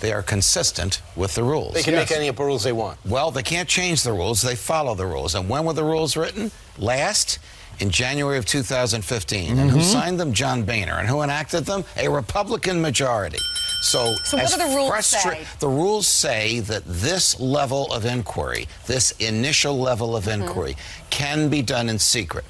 [0.00, 1.74] they are consistent with the rules.
[1.74, 2.98] They can make any of the rules they want.
[3.06, 4.42] Well, they can't change the rules.
[4.42, 5.34] They follow the rules.
[5.34, 6.50] And when were the rules written?
[6.78, 7.38] Last
[7.80, 9.58] in January of 2015.
[9.58, 9.82] And who Mhm.
[9.82, 10.32] signed them?
[10.34, 10.98] John Boehner.
[10.98, 11.84] And who enacted them?
[11.96, 13.38] A Republican majority.
[13.80, 15.46] So, So what as do the rules frustra- say?
[15.58, 20.42] The rules say that this level of inquiry, this initial level of Mm-hmm.
[20.42, 20.76] inquiry,
[21.08, 22.44] can be done in secret.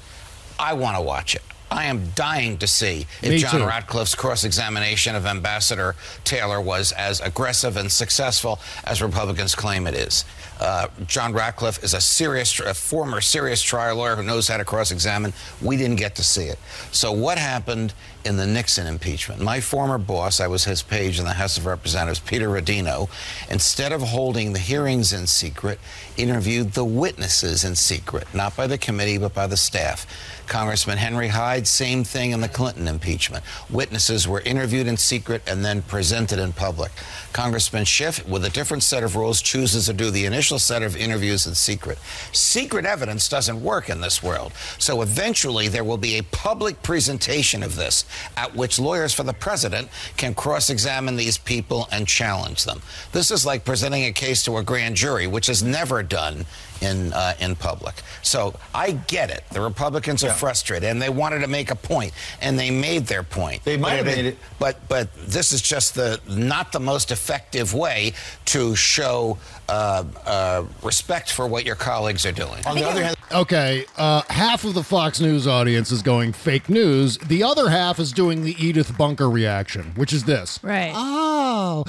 [0.59, 1.41] I want to watch it.
[1.71, 3.65] I am dying to see if Me John too.
[3.65, 9.93] Ratcliffe's cross examination of Ambassador Taylor was as aggressive and successful as Republicans claim it
[9.95, 10.25] is.
[10.61, 14.63] Uh, John Ratcliffe is a serious, a former serious trial lawyer who knows how to
[14.63, 15.33] cross examine.
[15.59, 16.59] We didn't get to see it.
[16.91, 19.41] So, what happened in the Nixon impeachment.
[19.41, 23.09] My former boss, I was his page in the House of Representatives, Peter Rodino,
[23.49, 25.79] instead of holding the hearings in secret,
[26.17, 30.05] interviewed the witnesses in secret, not by the committee, but by the staff.
[30.47, 33.43] Congressman Henry Hyde, same thing in the Clinton impeachment.
[33.69, 36.91] Witnesses were interviewed in secret and then presented in public.
[37.33, 40.95] Congressman Schiff, with a different set of rules, chooses to do the initial set of
[40.95, 41.97] interviews in secret.
[42.31, 44.53] Secret evidence doesn't work in this world.
[44.77, 49.33] So eventually there will be a public presentation of this at which lawyers for the
[49.33, 52.81] president can cross examine these people and challenge them.
[53.11, 56.45] This is like presenting a case to a grand jury, which is never done
[56.81, 57.95] in uh, in public.
[58.21, 59.43] So I get it.
[59.51, 63.23] The Republicans are frustrated and they wanted to make a point, and they made their
[63.23, 63.63] point.
[63.63, 64.37] They might have made it.
[64.59, 68.13] but but this is just the not the most effective way
[68.45, 69.37] to show
[69.69, 72.65] uh, uh, respect for what your colleagues are doing.
[72.65, 76.67] On the other hand, Okay, uh, half of the Fox News audience is going fake
[76.67, 77.17] news.
[77.17, 80.59] The other half is doing the Edith Bunker reaction, which is this.
[80.61, 80.91] Right.
[80.93, 81.83] Oh.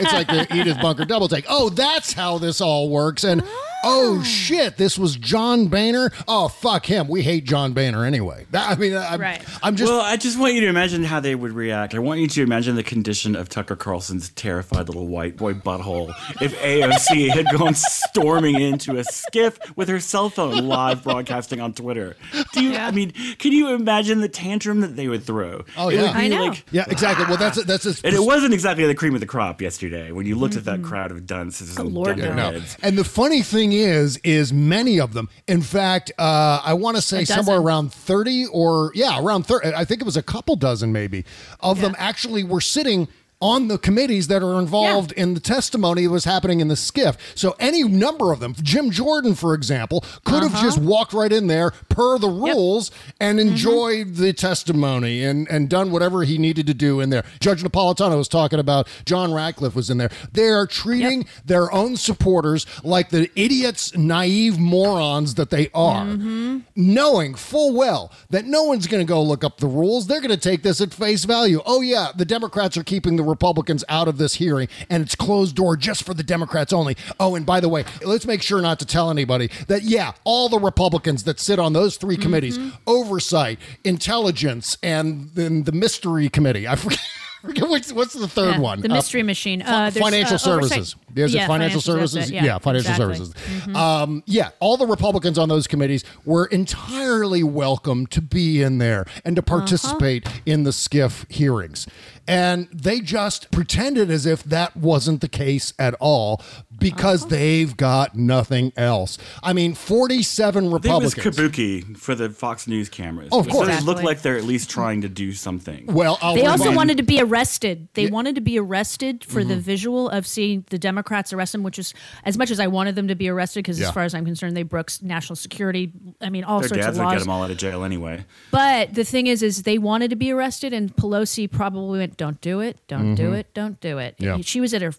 [0.00, 1.44] It's like the Edith Bunker double take.
[1.48, 3.24] Oh, that's how this all works.
[3.24, 3.42] And
[3.88, 6.10] Oh, oh, shit, this was John Boehner.
[6.28, 7.08] Oh fuck him.
[7.08, 8.46] We hate John Boehner anyway.
[8.50, 9.42] That, I mean, I'm, Right.
[9.62, 11.94] I'm just well, I just want you to imagine how they would react.
[11.94, 16.10] I want you to imagine the condition of Tucker Carlson's terrified little white boy butthole
[16.42, 21.72] if AOC had gone storming into a SCIF with her cell phone live broadcasting on
[21.72, 22.16] Twitter.
[22.52, 22.76] Do you?
[22.76, 25.64] I mean, can you imagine the tantrum that they would throw?
[25.76, 27.24] Oh It would yeah, be like- yeah, exactly.
[27.26, 30.26] Well, that's that's a, and it wasn't exactly the cream of the crop yesterday when
[30.26, 32.36] you looked at that crowd of dunces and Lord, Yeah, no.
[32.36, 32.76] dunderheads.
[32.82, 35.28] And the funny thing is, is many of them.
[35.46, 39.74] In fact, uh, I want to say somewhere around thirty, or yeah, around thirty.
[39.74, 41.24] I think it was a couple dozen, maybe,
[41.60, 43.08] of them actually were sitting.
[43.38, 47.16] On the committees that are involved in the testimony that was happening in the SCIF.
[47.34, 50.62] So, any number of them, Jim Jordan, for example, could have Uh-huh.
[50.64, 53.48] just walked right in there per the rules and Mm-hmm.
[53.50, 57.24] enjoyed the testimony and, and done whatever he needed to do in there.
[57.38, 60.10] Judge Napolitano was talking about John Ratcliffe was in there.
[60.32, 66.60] They are treating their own supporters like the idiots, naive morons that they are, Mm-hmm.
[66.74, 70.06] knowing full well that no one's going to go look up the rules.
[70.06, 71.60] They're going to take this at face value.
[71.66, 75.56] Oh, yeah, the Democrats are keeping the Republicans out of this hearing, and it's closed
[75.56, 76.96] door just for the Democrats only.
[77.20, 80.48] Oh, and by the way, let's make sure not to tell anybody that, yeah, all
[80.48, 82.76] the Republicans that sit on those 3 committees mm-hmm.
[82.86, 86.66] oversight, intelligence, and then the mystery committee.
[86.66, 87.00] I forget.
[87.46, 88.80] forget what's, what's the third Yeah, one?
[88.80, 89.62] The Uh, mystery machine.
[89.62, 90.96] Uh, there's, financial uh, services.
[91.16, 92.28] Is it Yeah, financial, that's services?
[92.30, 93.16] it, Yeah, financial exactly.
[93.16, 93.34] services.
[93.66, 93.74] Mhm.
[93.76, 99.06] Um, yeah, all the Republicans on those committees were entirely welcome to be in there
[99.24, 99.58] and to Uh-huh.
[99.58, 101.86] participate in the SCIF hearings.
[102.28, 106.42] And they just pretended as if that wasn't the case at all
[106.78, 107.30] because Uh-huh.
[107.30, 109.18] they've got nothing else.
[109.42, 113.28] I mean, 47 I think it was kabuki for the Fox News cameras.
[113.32, 113.68] Oh, of So course.
[113.68, 115.86] they look like they're at least trying to do something.
[115.86, 117.88] well, I'll They also wanted to be arrested.
[117.94, 121.78] They wanted to be arrested for the visual of seeing the Democrats arrest him, which
[121.78, 123.88] is as much as I wanted them to be arrested, because Yeah.
[123.88, 125.90] as far as I'm concerned, they broke national security.
[126.20, 128.24] I mean, all Their sorts dads of would get them all out of jail anyway.
[128.50, 132.40] But the thing is, is they wanted to be arrested, and Pelosi probably went, "Don't
[132.40, 133.38] do it, don't do Mhm.
[133.38, 134.38] it, don't do it." Yeah.
[134.42, 134.98] She was at her f-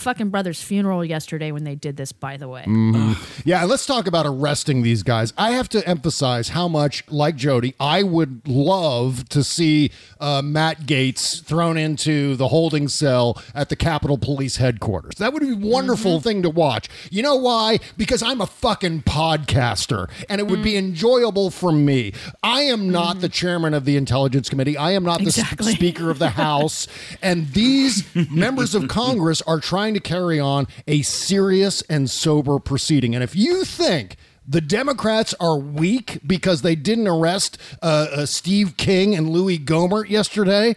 [0.00, 2.12] fucking brother's funeral yesterday when they did this.
[2.12, 3.16] By the way, Mhm.
[3.44, 5.32] Yeah, let's talk about arresting these guys.
[5.38, 10.82] I have to emphasize how much, like Jody, I would love to see uh, Matt
[10.86, 15.14] Gaetz thrown into the holding cell at the Capitol Police headquarters.
[15.16, 16.88] That would be a wonderful thing to watch.
[17.10, 17.78] You know why?
[17.96, 22.12] Because I'm a fucking podcaster, and it would be enjoyable for me.
[22.42, 24.76] I am not the chairman of the Intelligence Committee.
[24.76, 26.86] I am not the s- Speaker of the House,
[27.22, 33.14] and these members of Congress are trying to carry on a serious and sober proceeding.
[33.14, 34.16] And if you think
[34.50, 40.08] the Democrats are weak because they didn't arrest uh, uh, Steve King and Louis Gohmert
[40.08, 40.74] yesterday.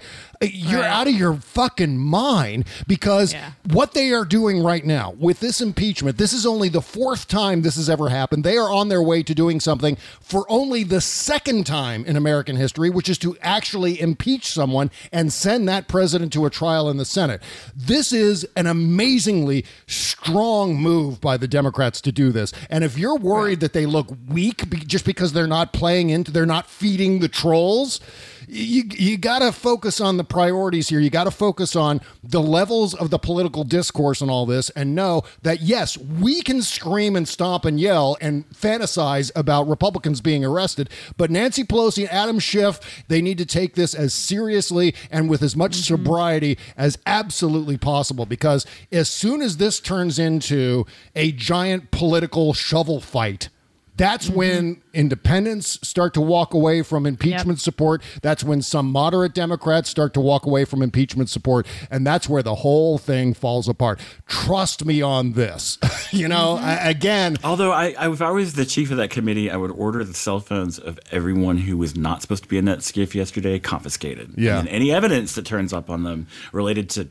[0.52, 3.34] You're out of your fucking mind because
[3.70, 7.62] what they are doing right now with this impeachment, this is only the fourth time
[7.62, 8.44] this has ever happened.
[8.44, 12.56] They are on their way to doing something for only the second time in American
[12.56, 16.98] history, which is to actually impeach someone and send that president to a trial in
[16.98, 17.42] the Senate.
[17.76, 22.52] This is an amazingly strong move by the Democrats to do this.
[22.70, 26.32] And if you're worried that they look weak be- just because they're not playing into,
[26.32, 28.00] they're not feeding the trolls,
[28.48, 31.00] you you got to focus on the priorities here.
[31.00, 34.96] You got to focus on the levels of the political discourse and all this, and
[34.96, 40.44] know that yes, we can scream and stomp and yell and fantasize about Republicans being
[40.44, 45.30] arrested, but Nancy Pelosi and Adam Schiff, they need to take this as seriously and
[45.30, 45.96] with as much mm-hmm.
[45.96, 48.26] sobriety as absolutely possible.
[48.26, 53.50] Because as soon as this turns into a giant political shovel fight
[53.96, 54.38] That's mm-hmm.
[54.38, 58.02] when independents start to walk away from impeachment support.
[58.22, 61.68] That's when some moderate Democrats start to walk away from impeachment support.
[61.92, 64.00] And that's where the whole thing falls apart.
[64.28, 65.78] Trust me on this.
[66.12, 66.66] you know, mm-hmm.
[66.66, 67.38] I, again.
[67.44, 70.14] Although I, I, if I was the chief of that committee, I would order the
[70.14, 74.34] cell phones of everyone who was not supposed to be in that SCIF yesterday confiscated.
[74.38, 74.60] Yeah.
[74.60, 77.10] And any evidence that turns up on them related to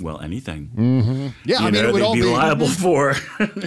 [0.00, 0.70] well, anything.
[0.74, 1.28] Mm-hmm.
[1.44, 3.14] Yeah, You I mean, know, it would they'd all be be liable for.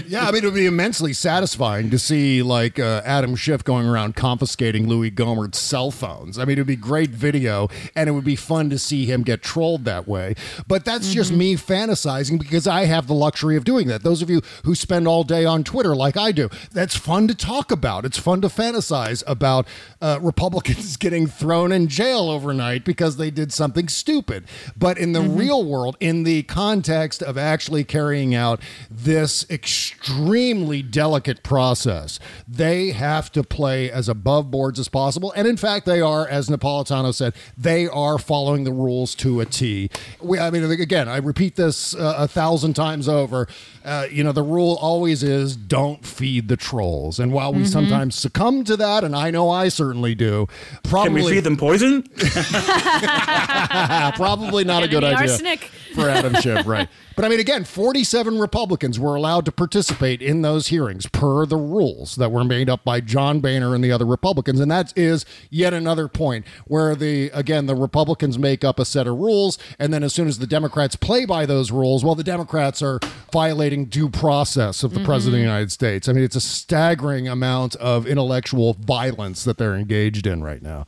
[0.08, 3.88] yeah, I mean, it would be immensely satisfying to see like uh, Adam Schiff going
[3.88, 6.38] around confiscating Louis Gohmert's cell phones.
[6.40, 9.24] I mean, it would be great video, and it would be fun to see him
[9.24, 10.36] get trolled that way.
[10.68, 14.04] But that's just me fantasizing because I have the luxury of doing that.
[14.04, 17.36] Those of you who spend all day on Twitter like I do, that's fun to
[17.36, 18.06] talk about.
[18.06, 19.68] It's fun to fantasize about
[20.02, 24.46] uh, Republicans getting thrown in jail overnight because they did something stupid.
[24.76, 28.60] But in the real world, in the context of actually carrying out
[28.90, 35.32] this extremely delicate process, they have to play as above boards as possible.
[35.36, 39.46] And in fact, they are, as Napolitano said, they are following the rules to a
[39.46, 39.90] T.
[40.22, 43.48] We, I mean, again, I repeat this uh, a thousand times over.
[43.86, 47.20] Uh, you know, the rule always is don't feed the trolls.
[47.20, 47.68] And while we Mhm.
[47.68, 50.48] sometimes succumb to that, and I know I certainly do,
[50.84, 52.04] probably Can we feed them poison?
[54.16, 55.60] probably not a good idea arsenic.
[55.96, 56.90] for Adam Schiff, right?
[57.16, 61.58] But I mean, again, 47 Republicans were allowed to participate in those hearings per the
[61.58, 64.60] rules that were made up by John Boehner and the other Republicans.
[64.60, 69.08] And that is yet another point where the, again, the Republicans make up a set
[69.08, 69.58] of rules.
[69.80, 73.00] And then as soon as the Democrats play by those rules, well, the Democrats are
[73.32, 75.06] violating due process of the mm-hmm.
[75.06, 76.08] President of the United States.
[76.08, 80.86] I mean, it's a staggering amount of intellectual violence that they're engaged in right now.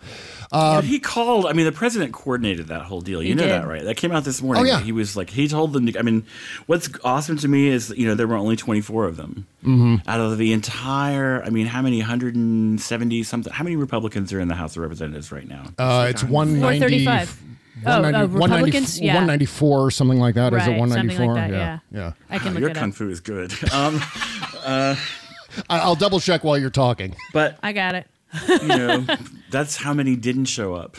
[0.51, 1.47] Yeah, um, he called.
[1.47, 3.21] I mean, the president coordinated that whole deal.
[3.21, 3.51] You know did.
[3.51, 3.83] that, right?
[3.83, 4.63] That came out this oh, morning.
[4.63, 4.79] Oh, yeah.
[4.79, 5.87] He was like, he told them.
[5.87, 6.14] To, I mean,
[6.67, 10.01] what's awesome to me is, you know, there were only 24 of them Mhm.
[10.07, 11.43] out of the entire.
[11.43, 11.99] I mean, how many?
[11.99, 13.51] 170 something.
[13.53, 15.63] How many Republicans are in the House of Representatives right now?
[15.77, 17.05] Uh, it's 190.
[17.05, 17.37] 435.
[17.85, 18.99] Oh, 190 uh, Republicans?
[19.01, 19.13] Yeah.
[19.15, 20.53] 194 or something like that.
[20.53, 21.33] Is Right, it 194?
[21.35, 21.79] like that, yeah.
[21.91, 21.99] yeah.
[21.99, 22.11] yeah.
[22.29, 22.95] I can Wow, look your it kung up.
[22.95, 23.51] fu is good.
[23.73, 24.01] Um,
[24.65, 24.95] uh,
[25.69, 27.15] I- I'll double check while you're talking.
[27.33, 28.07] but I got it.
[28.49, 29.05] you know,
[29.51, 30.97] that's how many didn't show up.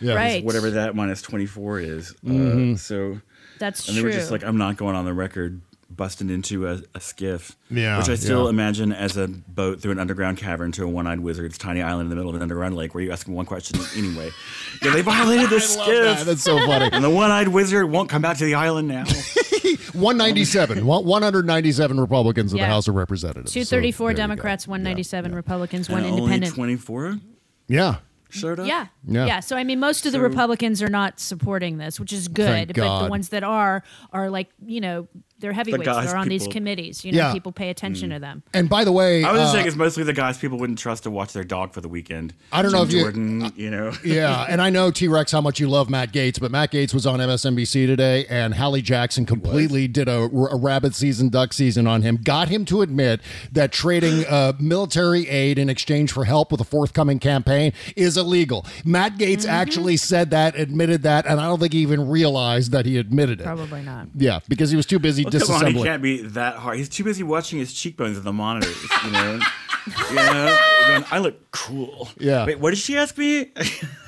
[0.00, 0.14] Yeah.
[0.14, 0.42] Right.
[0.44, 2.14] Whatever that minus 24 is.
[2.24, 2.74] Mhm.
[2.74, 3.20] Uh, so
[3.60, 3.92] That's true.
[3.94, 6.98] and they were just like, I'm not going on the record busting into a, a
[6.98, 7.54] SCIF.
[7.70, 8.50] Yeah, Which I still yeah.
[8.50, 12.06] imagine as a boat through an underground cavern to a one eyed wizard's tiny island
[12.06, 14.30] in the middle of an underground lake where you ask him one question anyway.
[14.82, 15.76] Yeah, they violated the I SCIF.
[15.76, 15.86] love
[16.18, 16.26] that.
[16.26, 16.88] That's so funny.
[16.92, 19.04] And the one eyed wizard won't come back to the island now.
[19.92, 22.66] 197 197 Republicans in Yeah.
[22.66, 23.52] the House of Representatives.
[23.52, 24.22] 234 there you go.
[24.22, 26.54] Democrats, 197 Republicans, one And only independent.
[26.54, 27.18] 24
[27.68, 27.96] Yeah.
[28.30, 28.66] Showed up?
[28.66, 28.86] Yeah.
[29.06, 29.26] Yeah.
[29.26, 29.40] yeah.
[29.40, 32.46] So I mean most of the So- Republicans are not supporting this, which is good.
[32.48, 35.08] Thank But the ones that are are like, you know,
[35.40, 35.84] they're heavyweights.
[35.84, 37.04] guys They're on these committees.
[37.04, 37.32] You know, Yeah.
[37.32, 38.42] people pay attention to them.
[38.54, 40.78] And by the way, I was just uh, saying it's mostly the guys people wouldn't
[40.78, 42.34] trust to watch their dog for the weekend.
[42.52, 43.92] I don't know Jim if you- Jordan, you know.
[44.04, 46.92] yeah, and I know T Rex how much you love Matt Gaetz, but Matt Gaetz
[46.94, 51.86] was on MSNBC today, and Hallie Jackson completely did a, a rabbit season, duck season
[51.86, 52.16] on him.
[52.22, 53.20] Got him to admit
[53.52, 58.66] that trading uh, military aid in exchange for help with a forthcoming campaign is illegal.
[58.84, 62.86] Matt Gaetz actually said that, admitted that, and I don't think he even realized that
[62.86, 63.44] he admitted it.
[63.44, 64.08] Probably not.
[64.14, 66.76] Yeah, because he was too busy Well, come on, he can't be that hard.
[66.78, 68.76] He's too busy watching his cheekbones in the monitors.
[69.04, 69.40] You know,
[70.10, 72.08] you know, going, I look cool.
[72.18, 72.46] Yeah.
[72.46, 73.52] Wait, what did she ask me?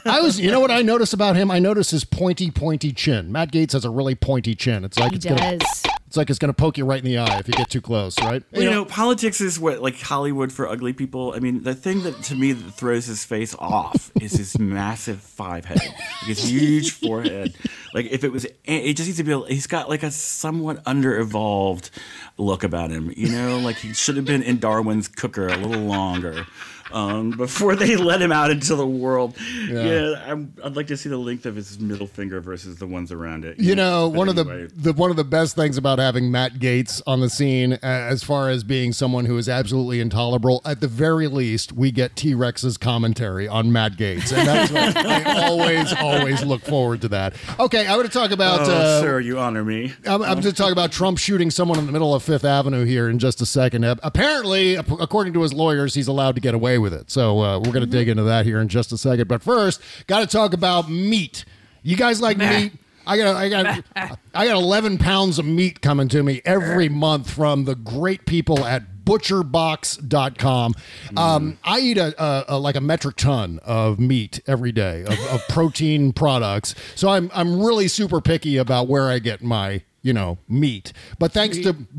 [0.05, 1.51] I was, you know what I noticed about him?
[1.51, 3.31] I noticed his pointy, pointy chin.
[3.33, 4.85] Matt Gaetz has a really pointy chin.
[4.85, 5.83] It's like He it's gonna, does.
[6.13, 8.21] It's like it's gonna poke you right in the eye if you get too close,
[8.21, 8.43] right?
[8.53, 11.33] you know, politics is what like Hollywood for ugly people.
[11.35, 15.23] I mean, the thing that to me that throws his face off is his massive
[15.23, 15.97] five head, like
[16.27, 17.55] his huge forehead.
[17.95, 19.55] Like if it was, it just needs to be.
[19.55, 21.89] He's got like a somewhat under-evolved
[22.37, 23.11] look about him.
[23.17, 26.47] You know, like he should have been in Darwin's cooker a little longer.
[26.95, 29.37] Um, before they let him out into the world,
[29.69, 29.83] Yeah.
[29.85, 33.11] yeah, I'm, I'd like to see the length of his middle finger versus the ones
[33.13, 33.59] around it.
[33.59, 34.63] You know, But one anyway.
[34.65, 37.75] of the, the one of the best things about having Matt Gaetz on the scene,
[37.83, 42.17] as far as being someone who is absolutely intolerable, at the very least, we get
[42.17, 47.09] T Rex's commentary on Matt Gaetz, and that's what I always, always look forward to
[47.09, 47.35] that.
[47.59, 48.61] Okay, I want to talk about.
[48.61, 49.93] oh, uh, sir, you honor me.
[50.07, 52.85] I'm, I'm going to talk about Trump shooting someone in the middle of Fifth Avenue
[52.85, 53.85] here in just a second.
[53.85, 57.11] Uh, apparently, according to his lawyers, he's allowed to get away with it.
[57.11, 59.29] So uh, we're going to dig into that here in just a second.
[59.29, 61.45] But first, got to talk about meat.
[61.83, 62.73] You guys like meat?
[63.07, 63.85] I got I got
[64.35, 68.65] I got 11 pounds of meat coming to me every month from the great people
[68.65, 70.75] at butcherbox.com.
[71.17, 75.19] Um, I eat a, a, a like a metric ton of meat every day of,
[75.33, 76.75] of protein products.
[76.95, 80.93] So I'm I'm really super picky about where I get my you know, meat.
[81.19, 81.73] But thanks to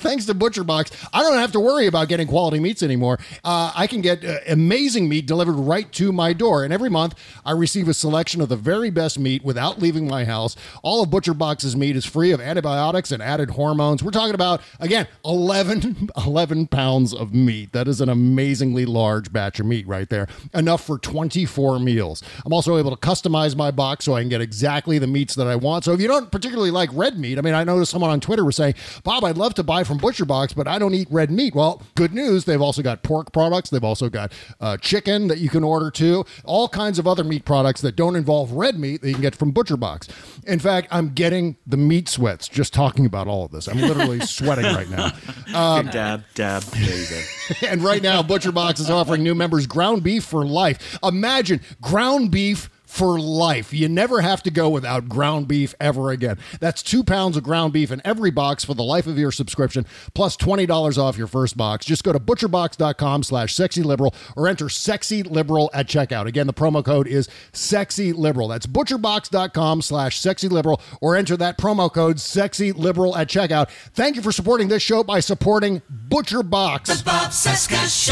[0.00, 3.18] thanks to Butcher Box, I don't have to worry about getting quality meats anymore.
[3.42, 7.14] Uh, I can get uh, amazing meat delivered right to my door, and every month
[7.44, 10.54] I receive a selection of the very best meat without leaving my house.
[10.82, 14.02] All of Butcher Box's meat is free of antibiotics and added hormones.
[14.02, 17.72] We're talking about again 11, 11 pounds of meat.
[17.72, 22.22] That is an amazingly large batch of meat right there, enough for 24 meals.
[22.44, 25.46] I'm also able to customize my box so I can get exactly the meats that
[25.46, 25.84] I want.
[25.84, 28.44] So if you don't particularly like red meat, I mean, I noticed someone on Twitter
[28.44, 28.74] was saying,
[29.04, 31.54] Bob, I'd love to buy from Butcher Box, but I don't eat red meat.
[31.54, 32.44] Well, good news.
[32.44, 33.70] They've also got pork products.
[33.70, 36.24] They've also got uh, chicken that you can order too.
[36.44, 39.34] All kinds of other meat products that don't involve red meat that you can get
[39.34, 40.08] from Butcher Box.
[40.46, 43.68] In fact, I'm getting the meat sweats just talking about all of this.
[43.68, 45.12] I'm literally sweating right now.
[45.54, 46.62] Um, dab, dab.
[46.62, 47.66] There you go.
[47.68, 50.98] and right now, Butcher Box is offering new members ground beef for life.
[51.02, 53.74] Imagine ground beef for life.
[53.74, 56.38] You never have to go without ground beef ever again.
[56.60, 59.84] That's two pounds of ground beef in every box for the life of your subscription,
[60.14, 61.84] plus $20 off your first box.
[61.84, 66.26] Just go to butcherbox.com slash sexyliberal or enter sexy liberal at checkout.
[66.26, 68.48] Again, the promo code is sexy liberal.
[68.48, 73.68] That's butcherbox.com slash sexy liberal or enter that promo code sexy liberal at checkout.
[73.92, 76.98] Thank you for supporting this show by supporting Butcher Box.
[76.98, 78.06] The Bob Cesca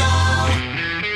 [1.01, 1.14] Show.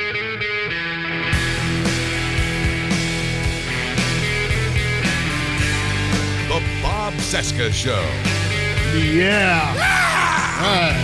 [7.10, 8.00] Bob Cesca Show.
[8.96, 9.74] Yeah.
[10.60, 10.94] Right.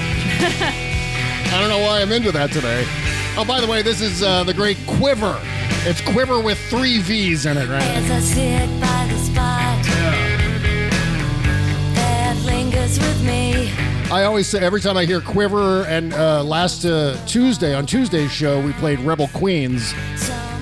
[1.53, 2.85] I don't know why I'm into that today.
[3.37, 5.41] Oh, by the way, this is uh, the great Quivvver.
[5.85, 7.83] It's Quivvver with three V's in it, right?
[7.83, 9.85] As I sit by the spot
[11.95, 13.46] that lingers with me.
[14.09, 18.31] I always say every time I hear Quivvver, and uh, last uh, Tuesday on Tuesday's
[18.31, 19.93] show we played Rebel Queens,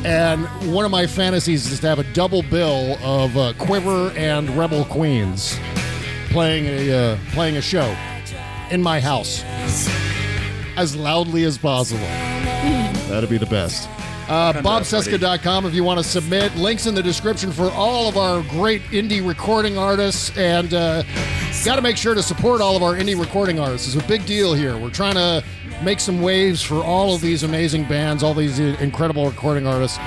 [0.02, 4.48] and one of my fantasies is to have a double bill of uh, Quivvver and
[4.56, 5.58] Rebel Queens
[6.30, 7.94] playing a uh, playing a show
[8.70, 9.44] in my house
[10.78, 12.00] as loudly as possible.
[13.08, 13.90] That'd be the best.
[14.28, 16.54] Uh, BobCesca.com if you want to submit.
[16.56, 20.36] Links in the description for all of our great indie recording artists.
[20.36, 21.02] And uh,
[21.64, 23.94] got to make sure to support all of our indie recording artists.
[23.94, 24.78] It's a big deal here.
[24.78, 25.44] We're trying to
[25.82, 29.98] make some waves for all of these amazing bands, all these incredible recording artists,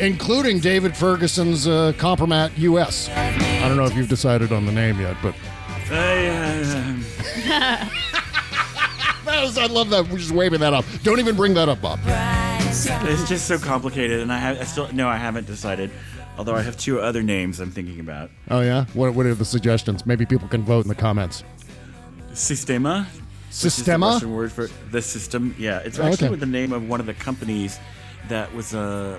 [0.00, 3.10] including David Ferguson's uh, Compromat US.
[3.10, 5.34] I don't know if you've decided on the name yet, but.
[9.28, 10.08] I love that.
[10.08, 10.84] We're just waving that up.
[11.02, 11.98] Don't even bring that up, Bob.
[12.84, 15.90] It's just so complicated, and I, have, I still no, I haven't decided.
[16.36, 18.30] Although I have two other names I'm thinking about.
[18.50, 18.84] Oh yeah.
[18.92, 20.04] What What are the suggestions?
[20.04, 21.42] Maybe people can vote in the comments.
[22.32, 23.06] Sistema.
[23.06, 24.12] which is the Sistema?
[24.12, 25.54] Russian word for the system.
[25.58, 26.36] Yeah, it's Oh, actually okay.
[26.36, 27.78] the name of one of the companies
[28.28, 29.18] that was uh,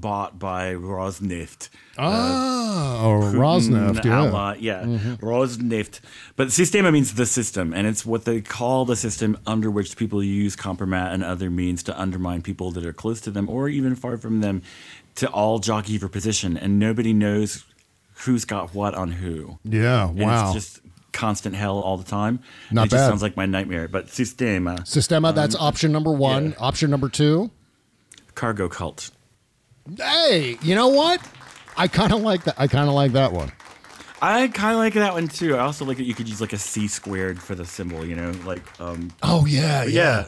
[0.00, 1.68] bought by Rosneft.
[1.98, 4.18] Oh, Putin Rosneft, yeah.
[4.22, 5.20] ally- yeah, Mhm.
[5.20, 6.00] Rosneft.
[6.36, 10.22] But Sistema means the system, and it's what they call the system under which people
[10.22, 13.94] use compromat and other means to undermine people that are close to them or even
[13.94, 14.62] far from them
[15.16, 17.64] to all jockey for position, and nobody knows
[18.24, 19.58] who's got what on who.
[19.64, 20.46] Yeah, And wow.
[20.46, 20.80] It's just
[21.12, 22.38] constant hell all the time.
[22.70, 23.08] Not it just bad.
[23.08, 23.88] sounds like my nightmare.
[23.88, 24.80] But Sistema.
[24.80, 25.34] Sistema.
[25.34, 26.54] That's um, option number one.
[26.60, 27.50] Option number two.
[28.36, 29.10] Cargo cult.
[29.96, 31.20] Hey, you know what?
[31.76, 32.56] I kind of like that.
[32.58, 33.52] I kind of like that one.
[34.20, 35.56] I kind of like that one too.
[35.56, 38.04] I also like that you could use like a C squared for the symbol.
[38.04, 39.10] You know, like um.
[39.22, 40.26] Oh yeah, but yeah.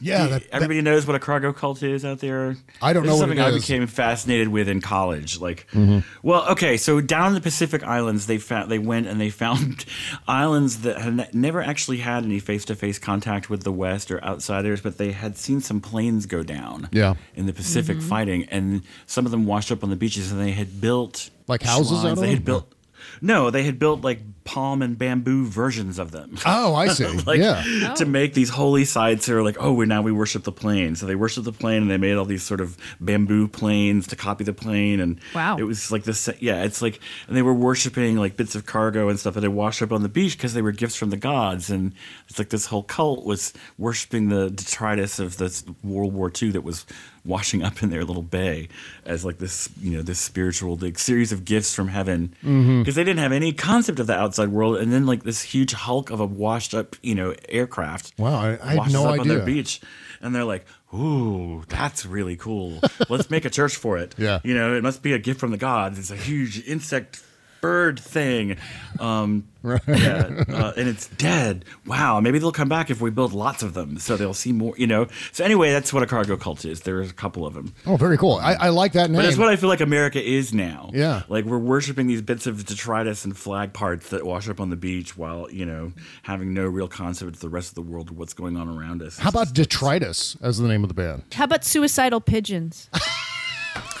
[0.00, 2.56] Yeah, Do- that- that- everybody knows what a cargo cult is out there.
[2.82, 3.62] I don't This know is what something it I is.
[3.66, 5.40] became fascinated with in college.
[5.40, 6.04] Like, Mhm.
[6.22, 9.84] well, okay, so down in the Pacific Islands, they found they went and they found
[10.28, 14.22] islands that had never actually had any face to face contact with the West or
[14.24, 16.88] outsiders, but they had seen some planes go down.
[16.92, 17.14] Yeah.
[17.36, 18.02] in the Pacific Mhm.
[18.02, 21.62] fighting, and some of them washed up on the beaches, and they had built Like
[21.62, 22.04] houses shrines.
[22.04, 22.34] out of They them?
[22.36, 22.72] had built.
[23.20, 26.36] No, they had built like palm and bamboo versions of them.
[26.46, 27.06] Oh, I see.
[27.06, 27.62] like, Yeah.
[27.96, 28.08] To oh.
[28.08, 30.94] make these holy sites that are like, oh, we now we worship the plane.
[30.96, 34.16] So they worship the plane and they made all these sort of bamboo planes to
[34.16, 35.00] copy the plane.
[35.00, 35.56] And Wow.
[35.56, 36.28] it was like this.
[36.40, 39.48] Yeah, it's like, and they were worshiping like bits of cargo and stuff that they
[39.48, 41.70] washed up on the beach because they were gifts from the gods.
[41.70, 41.92] And
[42.28, 46.62] it's like this whole cult was worshiping the detritus of this World War II that
[46.62, 46.84] was
[47.24, 48.68] washing up in their little bay
[49.04, 52.80] as like this, you know, this spiritual like, series of gifts from heaven mm-hmm.
[52.80, 55.72] because they didn't have any concept of the outside world, and then like this huge
[55.72, 58.12] hulk of a washed up, you know, aircraft.
[58.18, 59.80] Wow, I- I had no up on their beach,
[60.20, 62.80] and they're like, "Ooh, that's really cool.
[63.08, 64.40] Let's make a church for it." Yeah.
[64.44, 65.98] you know, it must be a gift from the gods.
[65.98, 67.22] It's a huge insect
[67.64, 68.58] bird thing.
[69.00, 71.64] Um, yeah, uh, and it's dead.
[71.86, 74.74] Wow, maybe they'll come back if we build lots of them, so they'll see more.
[74.76, 75.06] You know.
[75.32, 76.82] So anyway, that's what a cargo cult is.
[76.82, 77.74] There's a couple of them.
[77.86, 78.34] Oh, very cool.
[78.34, 79.16] I, I like that name.
[79.16, 80.90] But it's what I feel like America is now.
[80.92, 81.22] Yeah.
[81.28, 84.76] Like we're worshiping these bits of detritus and flag parts that wash up on the
[84.76, 85.92] beach while, you know,
[86.24, 89.00] having no real concept of the rest of the world or what's going on around
[89.00, 89.18] us.
[89.18, 91.22] How about Detritus as the name of the band?
[91.32, 92.90] How about suicidal pigeons?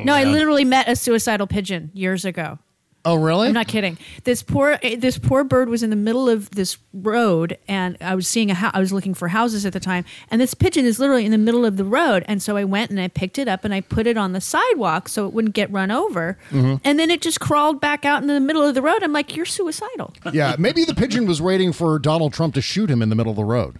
[0.05, 2.59] No, I literally met a suicidal pigeon years ago.
[3.05, 3.47] Oh, really?
[3.47, 3.97] I'm not kidding.
[4.25, 8.15] This poor eh, this poor bird was in the middle of this road, and I
[8.15, 8.71] was seeing a house.
[8.73, 11.37] I was looking for houses at the time, and this pigeon is literally in the
[11.37, 12.25] middle of the road.
[12.27, 14.41] And so I went and I picked it up and I put it on the
[14.41, 16.37] sidewalk so it wouldn't get run over.
[16.51, 16.81] Mhm.
[16.83, 19.01] And then it just crawled back out in the middle of the road.
[19.03, 20.13] I'm like, you're suicidal.
[20.33, 23.31] Yeah, maybe the pigeon was waiting for Donald Trump to shoot him in the middle
[23.31, 23.77] of the road.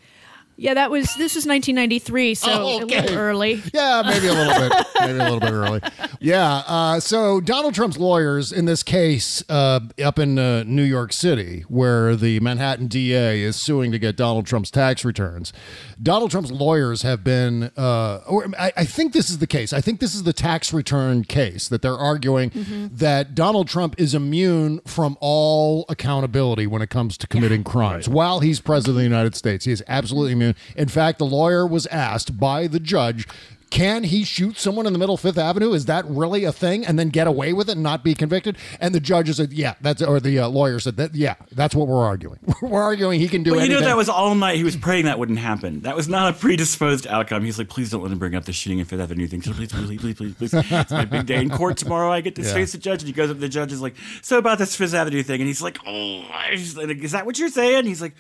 [0.60, 3.02] Yeah, that was this was 1993, so Oh, a okay.
[3.02, 3.62] little early.
[3.74, 5.82] Yeah, maybe a little bit, maybe a little bit early.
[6.20, 6.64] Yeah.
[6.68, 11.64] Uh, so Donald Trump's lawyers in this case uh, up in uh, New York City,
[11.68, 15.54] where the Manhattan DA is suing to get Donald Trump's tax returns.
[16.02, 19.74] Donald Trump's lawyers have been, uh, or I, I think this is the case.
[19.74, 22.52] I think this is the tax return case that they're arguing
[22.94, 28.10] that Donald Trump is immune from all accountability when it comes to committing crimes.
[28.10, 30.47] While he's president of the United States, he is absolutely immune.
[30.76, 33.28] In fact, the lawyer was asked by the judge.
[33.70, 35.74] Can he shoot someone in the middle of Fifth Avenue?
[35.74, 36.86] Is that really a thing?
[36.86, 38.58] And then get away with it and not be convicted?
[38.80, 41.90] And the judge said, "Yeah, that's." Or the uh, lawyer said, "That yeah, that's what
[41.90, 42.40] we're arguing.
[42.62, 44.56] we're arguing he can do you anything." know that was all night.
[44.56, 45.82] He was praying that wouldn't happen.
[45.82, 47.44] That was not a predisposed outcome.
[47.44, 49.42] He's like, please don't let him bring up the shooting in Fifth Avenue thing.
[49.42, 50.54] So please, please, please, please, please.
[50.54, 52.10] It's my big day in court tomorrow.
[52.10, 52.54] I get to Yeah.
[52.54, 53.74] face the judge, and he goes up to the judge.
[53.74, 56.24] Is like, so about this Fifth Avenue thing, and he's like, oh,
[56.54, 56.76] is
[57.12, 57.86] that what you're saying?
[57.86, 58.16] He's like,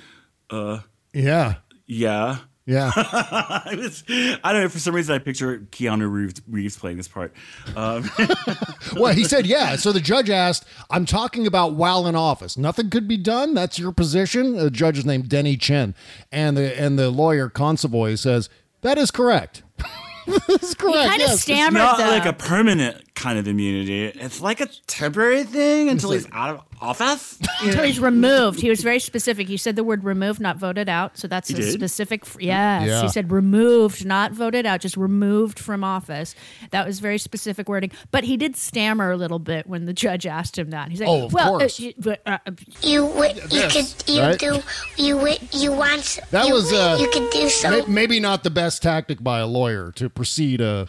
[0.49, 0.79] uh,
[1.13, 1.55] yeah,
[1.87, 2.37] yeah.
[2.67, 2.91] Yeah.
[2.95, 4.67] I, was, I don't know.
[4.69, 7.33] For some reason, I picture Keanu Reeves, Reeves playing this part.
[7.77, 8.09] Um,
[8.97, 9.77] well, he said, yeah.
[9.77, 12.57] So the judge asked, I'm talking about while in office.
[12.57, 13.53] Nothing could be done.
[13.53, 14.57] That's your position.
[14.57, 15.95] The judge is named Denny Chin.
[16.29, 18.49] And the and the lawyer Consovoy says,
[18.81, 19.63] that is correct.
[20.27, 21.09] That's correct.
[21.09, 21.41] kinda yes.
[21.41, 22.09] stammered, It's not though.
[22.09, 24.05] like a permanent kind of immunity.
[24.05, 27.39] It's like a temporary thing until he's out of office.
[27.63, 28.59] Until he's removed.
[28.61, 29.47] He was very specific.
[29.47, 31.17] He said the word removed, not voted out.
[31.17, 31.71] So that's He a did?
[31.73, 32.23] specific.
[32.39, 32.87] Yes.
[32.87, 33.01] Yeah.
[33.01, 36.35] He said removed, not voted out, just removed from office.
[36.69, 37.89] That was very specific wording.
[38.11, 40.89] But he did stammer a little bit when the judge asked him that.
[40.91, 42.37] He's like, Oh, well, uh, you, but, uh,
[42.83, 44.37] You wi- you This, could you right?
[44.39, 44.59] do
[44.97, 47.71] you wi- you want That you, was uh, you could do so.
[47.71, 50.85] may- maybe not the best tactic by a lawyer to proceed uh,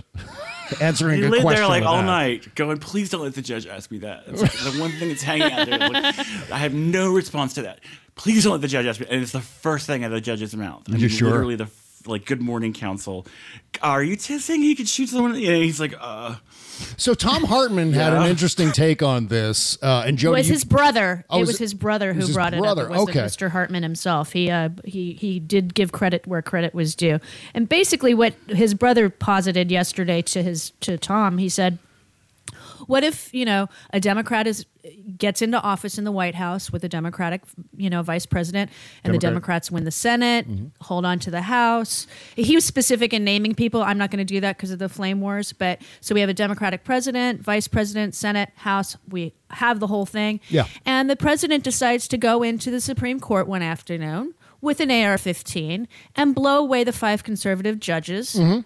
[0.80, 2.04] answering He a question there like all that.
[2.04, 5.08] night, going, "Please don't let the judge ask me that." It's like the one thing
[5.08, 5.78] that's hanging out there.
[5.78, 6.18] Like,
[6.50, 7.80] I have no response to that.
[8.14, 9.06] Please don't let the judge ask me.
[9.08, 10.82] And it's the first thing out of the judge's mouth.
[10.90, 11.30] I Are you sure?
[11.30, 11.68] Literally the
[12.08, 13.26] like, "Good morning, Council.
[13.82, 15.38] Are you t- saying he could shoot someone?
[15.38, 16.36] Yeah, he's like, "Uh."
[16.96, 20.64] So Thom Hartmann had an interesting take on this, uh, and it was you- his
[20.64, 21.24] brother.
[21.28, 22.78] Oh, it was was it- his brother who was his brought it up.
[22.78, 23.20] It wasn't Okay.
[23.20, 23.50] Mr.
[23.50, 24.32] Hartmann himself.
[24.32, 27.18] He uh, he he did give credit where credit was due.
[27.54, 31.78] And basically, what his brother posited yesterday to his to Tom, he said,
[32.88, 34.66] "What if you know a Democrat is
[35.18, 37.42] gets into office in the White House with a Democratic
[37.76, 38.70] you know vice president,
[39.04, 40.46] and the Democrats win the Senate,
[40.80, 43.82] hold on to the House." He was specific in naming people.
[43.82, 45.52] I'm not going to do that because of the flame wars.
[45.52, 48.96] But so we have a Democratic president, vice president, Senate, House.
[49.08, 50.40] We have the whole thing.
[50.48, 50.66] Yeah.
[50.84, 55.16] And the president decides to go into the Supreme Court one afternoon with an AR
[55.18, 55.86] 15
[56.16, 58.60] and blow away the five conservative judges, Mm-hmm.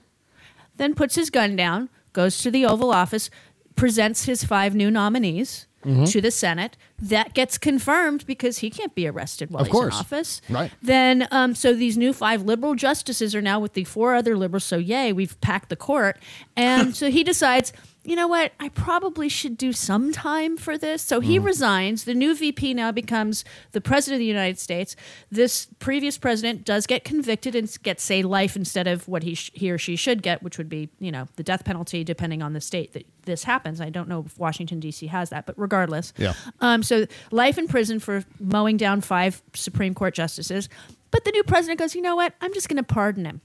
[0.76, 3.28] then puts his gun down, goes to the Oval Office,
[3.76, 5.66] presents his five new nominees.
[5.84, 6.08] Mhm.
[6.12, 9.94] To the Senate, that gets confirmed because he can't be arrested while Of he's course.
[9.94, 10.40] in office.
[10.48, 10.70] Right.
[10.80, 14.62] Then, um, so these new five liberal justices are now with the four other liberals.
[14.62, 16.20] So, yay, we've packed the court.
[16.56, 17.72] And so he decides,
[18.04, 18.52] you know what?
[18.58, 21.02] I probably should do some time for this.
[21.02, 22.04] So he resigns.
[22.04, 24.96] The new VP now becomes the president of the United States.
[25.30, 29.52] This previous president does get convicted and gets, say, life instead of what he, sh-
[29.54, 32.54] he or she should get, which would be, you know, the death penalty, depending on
[32.54, 33.80] the state that this happens.
[33.80, 35.06] I don't know if Washington, D.C.
[35.06, 36.12] has that, but regardless.
[36.16, 36.34] Yeah.
[36.60, 40.68] Um, so life in prison for mowing down five Supreme Court justices.
[41.12, 42.34] But the new president goes, you know what?
[42.40, 43.42] I'm just going to pardon him.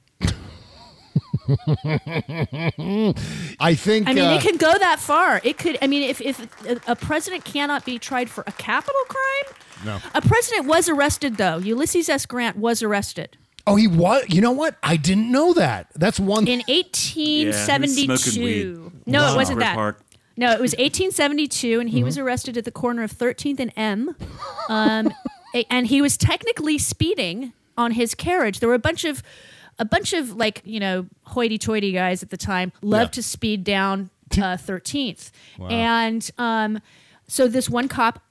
[3.60, 4.08] I think.
[4.08, 5.42] I mean, uh, it can go that far.
[5.44, 5.78] It could.
[5.82, 10.00] I mean, if if a- a president cannot be tried for a capital crime, no.
[10.14, 11.58] a president was arrested though.
[11.58, 12.26] Ulysses S.
[12.26, 14.24] Grant was arrested Oh, he was.
[14.30, 14.76] You know what?
[14.82, 15.88] I didn't know that.
[15.96, 16.48] That's one.
[16.48, 18.18] in 1872.
[18.18, 18.92] smoking weed.
[19.06, 19.34] no, Wow.
[19.34, 19.76] it wasn't that.
[19.76, 20.02] Park.
[20.38, 22.06] No, it was 1872, and he Mm-hmm.
[22.06, 24.16] was arrested at the corner of 13th and M.
[24.70, 25.12] Um,
[25.70, 28.60] and he was technically speeding on his carriage.
[28.62, 29.22] There were a bunch of,
[29.80, 33.22] a bunch of like you know hoity-toity guys at the time loved Yeah.
[33.22, 35.32] to speed down uh, 13th.
[35.58, 35.68] Wow.
[35.70, 36.80] And um,
[37.28, 38.22] so this one cop,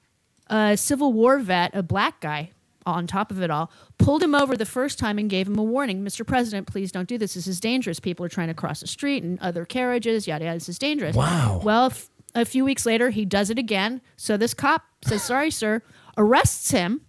[0.49, 2.51] a Civil War vet, a black guy,
[2.84, 5.62] on top of it all, pulled him over the first time and gave him a
[5.62, 6.05] warning.
[6.05, 6.24] Mr.
[6.26, 7.34] President, please don't do this.
[7.34, 7.99] This is dangerous.
[8.01, 10.57] People are trying to cross the street and other carriages, yada, yada.
[10.57, 11.16] This is dangerous.
[11.16, 11.61] Wow.
[11.64, 14.01] Well, f- a few weeks later, he does it again.
[14.16, 15.82] So this cop says, sorry, sir,
[16.16, 17.01] arrests him,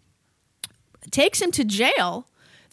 [1.12, 2.28] takes him to jail.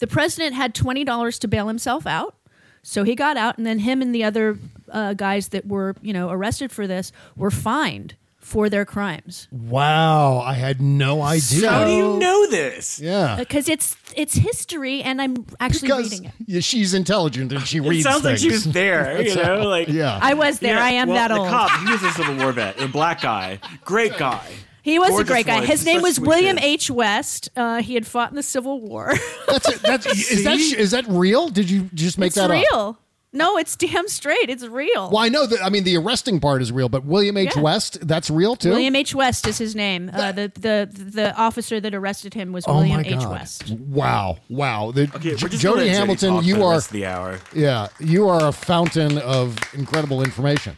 [0.05, 2.35] The president had $20 to bail himself out.
[2.83, 4.59] So he got out, and then him and the other
[4.93, 9.49] uh, guys that were, you know, arrested for this were fined for their crimes.
[9.51, 11.71] Wow, I had no idea.
[11.71, 13.01] How do you know this?
[13.01, 13.37] Yeah.
[13.39, 16.33] Because it's it's history, and I'm actually Because reading it.
[16.49, 19.89] yeah, she's intelligent and she It reads sounds like she was there, you know, like
[19.89, 20.19] yeah.
[20.21, 20.79] I was there.
[20.79, 23.59] I am well, that the cop, he was a Civil War vet, a black guy,
[23.87, 24.47] great guy.
[24.85, 25.61] He was a great guy.
[25.61, 26.67] wife, His name such was William kids.
[26.67, 26.91] H.
[26.91, 27.49] West.
[27.57, 29.15] Uh, he had fought in the Civil War.
[29.49, 29.81] That's it.
[29.83, 31.49] That's is that is that real?
[31.49, 32.57] Did you just make it's that up?
[32.59, 32.99] It's real.
[33.33, 34.49] No, it's damn straight.
[34.49, 35.11] It's real.
[35.11, 35.61] Well, I know that.
[35.65, 37.57] I mean, the arresting part is real, but William H.
[37.57, 37.63] Yeah.
[37.63, 38.69] West, that's real too.
[38.71, 39.13] William H.
[39.15, 40.11] West is his name.
[40.13, 43.15] Uh, the the the officer that arrested him was oh William my H.
[43.15, 43.31] God!
[43.31, 43.71] West.
[43.71, 44.93] Wow, wow.
[44.93, 47.41] The, Okay, we're J- just Jody gonna let Jody Hamilton, you are the hour.
[47.55, 50.77] Yeah, you are a fountain of incredible information.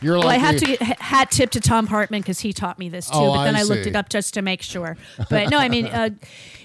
[0.00, 2.88] You're Well, like I have to hat tip to Thom Hartmann because he taught me
[2.88, 3.12] this too.
[3.16, 4.96] Oh, but then I I, looked it up just to make sure.
[5.30, 6.10] But no, I mean, uh,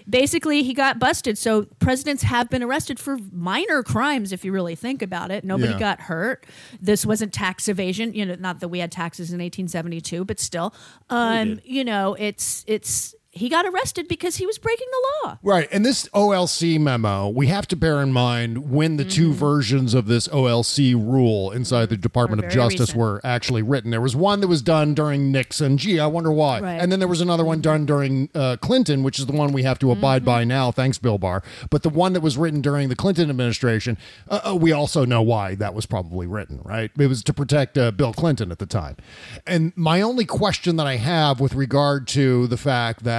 [0.10, 1.38] basically, he got busted.
[1.38, 5.44] So presidents have been arrested for minor crimes, if you really think about it.
[5.44, 5.80] Nobody Yeah.
[5.80, 6.46] got hurt.
[6.82, 8.14] This wasn't tax evasion.
[8.14, 10.74] You know, not that we had taxes in 1872, but still,
[11.10, 15.38] um, you know, it's it's he got arrested because he was breaking the law.
[15.44, 15.68] Right.
[15.72, 20.08] And this OLC memo, we have to bear in mind when the two versions of
[20.08, 22.98] this OLC rule inside the Department of Justice recent.
[22.98, 23.92] were actually written.
[23.92, 25.78] There was one that was done during Nixon.
[25.78, 26.60] Gee, I wonder why.
[26.60, 26.82] Right.
[26.82, 29.62] And then there was another one done during uh, Clinton, which is the one we
[29.62, 30.72] have to abide by now.
[30.72, 31.44] Thanks, Bill Barr.
[31.70, 35.54] But the one that was written during the Clinton administration, uh, we also know why
[35.56, 36.90] that was probably written, right?
[36.98, 38.98] It was to protect uh, Bill Clinton at the time.
[39.46, 43.19] And my only question that I have with regard to the fact that,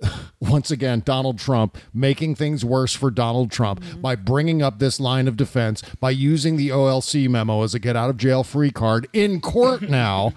[0.40, 5.28] once again, Donald Trump making things worse for Donald Trump by bringing up this line
[5.28, 9.08] of defense, by using the OLC memo as a get out of jail free card
[9.12, 10.32] in court now,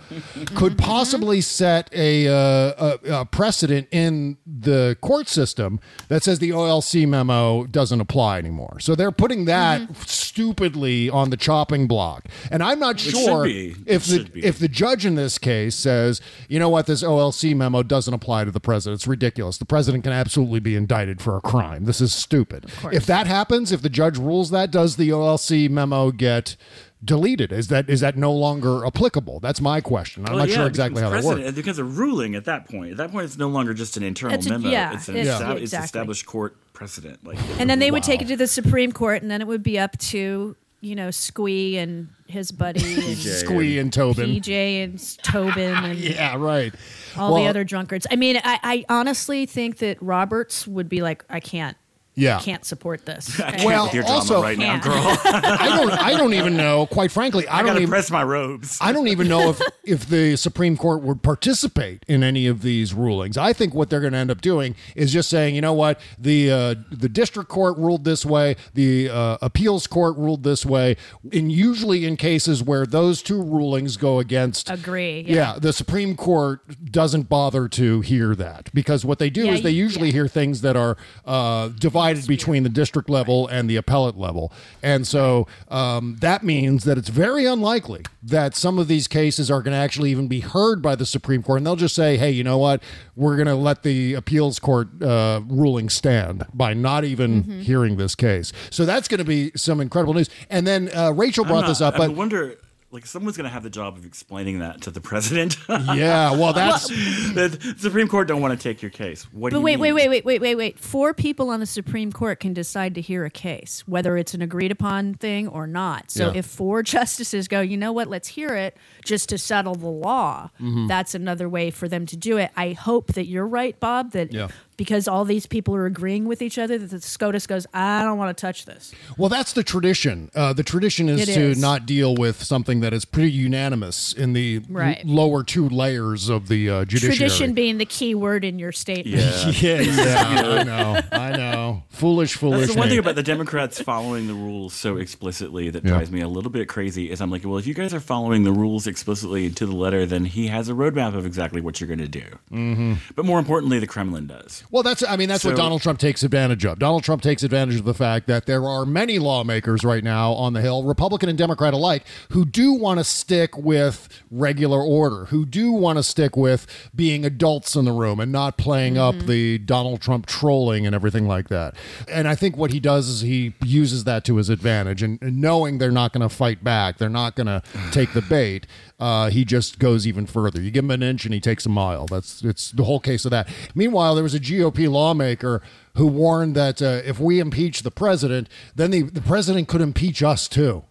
[0.55, 6.49] could possibly set a, uh, a, a precedent in the court system that says the
[6.49, 8.79] OLC memo doesn't apply anymore.
[8.79, 12.25] So they're putting that stupidly on the chopping block.
[12.51, 16.69] And I'm not sure if the if the judge in this case says, you know
[16.69, 19.02] what, this OLC memo doesn't apply to the president.
[19.03, 19.57] It's ridiculous.
[19.57, 21.83] The president can absolutely be indicted for a crime.
[21.83, 22.67] This is stupid.
[22.93, 26.55] If that happens, if the judge rules that, does the OLC memo get
[27.03, 27.51] deleted?
[27.51, 29.41] Is that is that no longer applicable?
[29.41, 30.23] That's my question.
[30.25, 31.49] I'm Well, not yeah, sure exactly becomes how that works.
[31.49, 32.91] It becomes a ruling at that point.
[32.91, 34.69] At that point, it's no longer just an internal It's a- memo.
[34.69, 37.25] yeah, it's an it's- esta- yeah, it's established court precedent.
[37.27, 39.63] Like, And then they would take it to the Supreme Court, and then it would
[39.63, 44.29] be up to you know Squee and his buddy and Squee and Tobin.
[44.29, 46.73] PJ and Tobin and Yeah, right.
[47.17, 48.05] all the other drunkards.
[48.11, 51.77] I mean, I, I honestly think that Roberts would be like, I can't.
[52.15, 52.39] Yeah.
[52.39, 53.39] can't support this.
[53.39, 54.83] I can't Well, with your drama also- right now, Can't.
[54.83, 54.93] girl.
[55.25, 55.91] I don't.
[55.91, 56.85] I don't even know.
[56.85, 58.77] Quite frankly, I, I don't gotta even press my robes.
[58.81, 62.93] I don't even know if if the Supreme Court would participate in any of these
[62.93, 63.35] rulings.
[63.37, 65.99] I think what they're going to end up doing is just saying, you know what,
[66.19, 70.95] the uh, the district court ruled this way, the uh, appeals court ruled this way,
[71.31, 74.69] and usually in cases where those two rulings go against.
[74.69, 75.21] Agree.
[75.27, 75.57] Yeah.
[75.59, 76.61] the Supreme Court
[76.91, 80.27] doesn't bother to hear that because what they do Yeah, is they you- usually hear
[80.27, 80.95] things that are
[81.25, 84.51] uh, divided between the district level and the appellate level.
[84.81, 89.61] And so um, that means that it's very unlikely that some of these cases are
[89.61, 91.57] going to actually even be heard by the Supreme Court.
[91.57, 92.81] And they'll just say, hey, you know what?
[93.15, 97.61] We're going to let the appeals court uh, ruling stand by not even Mm-hmm.
[97.61, 98.51] hearing this case.
[98.69, 100.29] So that's going to be some incredible news.
[100.49, 102.57] And then uh, Rachel brought not- this up, I but wonder,
[102.93, 105.57] like, someone's going to have the job of explaining that to the president.
[105.69, 106.87] yeah, well, that's.
[106.87, 109.23] the Supreme Court don't want to take your case.
[109.33, 110.79] What do But you wait, wait, wait, wait, wait, wait, wait.
[110.79, 114.41] Four people on the Supreme Court can decide to hear a case, whether it's an
[114.43, 116.11] agreed upon thing or not.
[116.11, 116.39] So Yeah.
[116.39, 120.49] if four justices go, you know what, let's hear it just to settle the law,
[120.61, 120.87] Mhm.
[120.87, 122.51] that's another way for them to do it.
[122.55, 124.49] I hope that you're right, Bob, that Yeah.
[124.77, 128.17] Because all these people are agreeing with each other, that the SCOTUS goes, I don't
[128.17, 128.93] want to touch this.
[129.17, 130.29] Well, that's the tradition.
[130.35, 131.61] Uh, the tradition is It to is.
[131.61, 136.47] not deal with something that is pretty unanimous in the l- lower two layers of
[136.47, 137.15] the uh, judiciary.
[137.15, 139.15] Tradition being the key word in your statement.
[139.61, 141.83] yeah, yeah, I know, I know.
[141.89, 142.61] Foolish, foolish.
[142.61, 145.91] That's the one thing about the Democrats following the rules so explicitly that Yeah.
[145.91, 148.43] drives me a little bit crazy is I'm like, well, if you guys are following
[148.43, 151.87] the rules explicitly to the letter, then he has a roadmap of exactly what you're
[151.87, 152.25] going to do.
[152.51, 152.97] Mhm.
[153.15, 154.63] But more importantly, the Kremlin does.
[154.73, 156.79] Well, that's I mean that's what Donald Trump takes advantage of.
[156.79, 160.53] Donald Trump takes advantage of the fact that there are many lawmakers right now on
[160.53, 165.45] the Hill, Republican and Democrat alike, who do want to stick with regular order, who
[165.45, 166.65] do want to stick with
[166.95, 169.27] being adults in the room and not playing up mm-hmm.
[169.27, 171.75] the Donald Trump trolling and everything like that.
[172.07, 175.39] And I think what he does is he uses that to his advantage, and, and
[175.39, 177.61] knowing they're not going to fight back, they're not going to
[177.91, 178.65] take the bait.
[179.03, 180.61] Uh, he just goes even further.
[180.61, 182.05] You give him an inch and he takes a mile.
[182.05, 183.49] That's it's the whole case of that.
[183.75, 185.61] Meanwhile, there was a GOP lawmaker
[185.97, 188.47] who warned that uh, if we impeach the president,
[188.77, 190.85] then the, the president could impeach us too.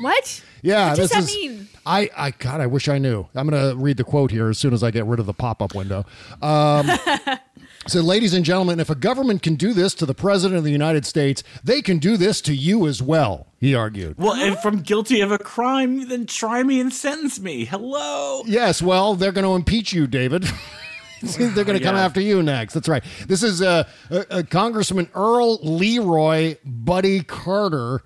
[0.00, 0.42] What?
[0.62, 1.36] Yeah, What does this that is.
[1.36, 1.68] mean?
[1.86, 3.26] I, I God, I wish I knew.
[3.34, 5.74] I'm gonna read the quote here as soon as I get rid of the pop-up
[5.74, 6.04] window.
[6.42, 6.90] Um,
[7.86, 10.70] so, ladies and gentlemen, if a government can do this to the president of the
[10.72, 13.46] United States, they can do this to you as well.
[13.58, 14.16] He argued.
[14.18, 17.64] Well, if I'm guilty of a crime, then try me and sentence me.
[17.64, 18.42] Hello.
[18.46, 20.42] Yes, well, they're going to impeach you, David.
[21.22, 22.04] they're going to come Yeah.
[22.04, 22.74] after you next.
[22.74, 23.02] That's right.
[23.26, 28.02] This is uh, uh, uh, Congressman Earl Leroy Buddy Carter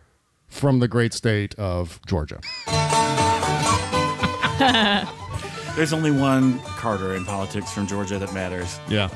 [0.53, 2.39] from the great state of Georgia.
[5.77, 8.79] There's only one Carter in politics from Georgia that matters.
[8.89, 9.09] Yeah.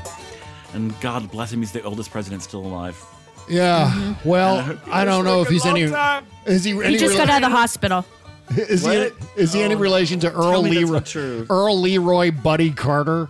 [0.72, 3.02] And God bless him, he's the oldest president still alive.
[3.48, 3.90] Yeah.
[3.90, 4.02] Mm-hmm.
[4.02, 5.88] And Well, I I don't know if he's any.
[5.88, 6.26] time.
[6.46, 6.72] Is he?
[6.72, 8.04] He any just got out of the hospital.
[8.56, 8.88] Is he?
[8.88, 9.12] What?
[9.36, 11.46] Is he any Oh, relation to Earl me Leroy?
[11.50, 13.26] Earl Leroy Buddy Carter?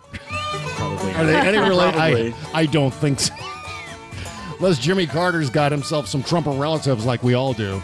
[0.76, 1.12] Probably.
[1.14, 1.98] Are they any relation?
[2.00, 3.34] I, I don't think so.
[4.58, 7.82] Unless Jimmy Carter's got himself some Trumper relatives like we all do.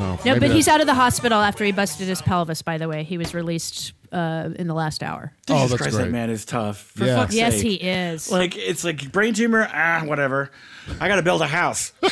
[0.00, 2.62] So No, but he's out of the hospital after he busted his pelvis.
[2.62, 5.32] By the way, he was released uh, in the last hour.
[5.48, 6.04] Oh, Jesus that's Christ, great.
[6.06, 6.78] that man is tough.
[6.96, 7.16] For Yeah.
[7.16, 7.62] fuck's Yes, sake.
[7.62, 8.30] he is.
[8.30, 10.50] Like it's like brain tumor, ah, whatever.
[10.98, 11.92] I got to build a house.
[12.02, 12.08] I'm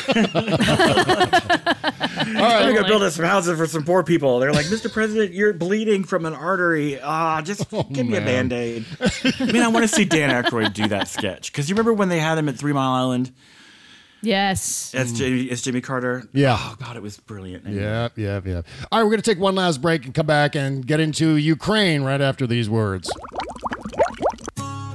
[2.75, 4.39] gonna build us some houses for some poor people.
[4.39, 4.91] They're like, Mr.
[4.91, 6.99] President, you're bleeding from an artery.
[7.01, 8.49] Ah, just give me a man.
[8.49, 8.85] band aid.
[9.39, 12.09] I mean, I want to see Dan Aykroyd do that sketch because you remember when
[12.09, 13.31] they had him at Three Mile Island
[14.21, 14.93] Yes.
[14.93, 16.23] as Jimmy, as Jimmy Carter.
[16.33, 16.57] Yeah.
[16.59, 17.65] Oh God, it was brilliant.
[17.67, 18.61] Yeah, yeah, yeah.
[18.91, 21.37] All right, we're going to take one last break and come back and get into
[21.37, 23.09] Ukraine right after these words.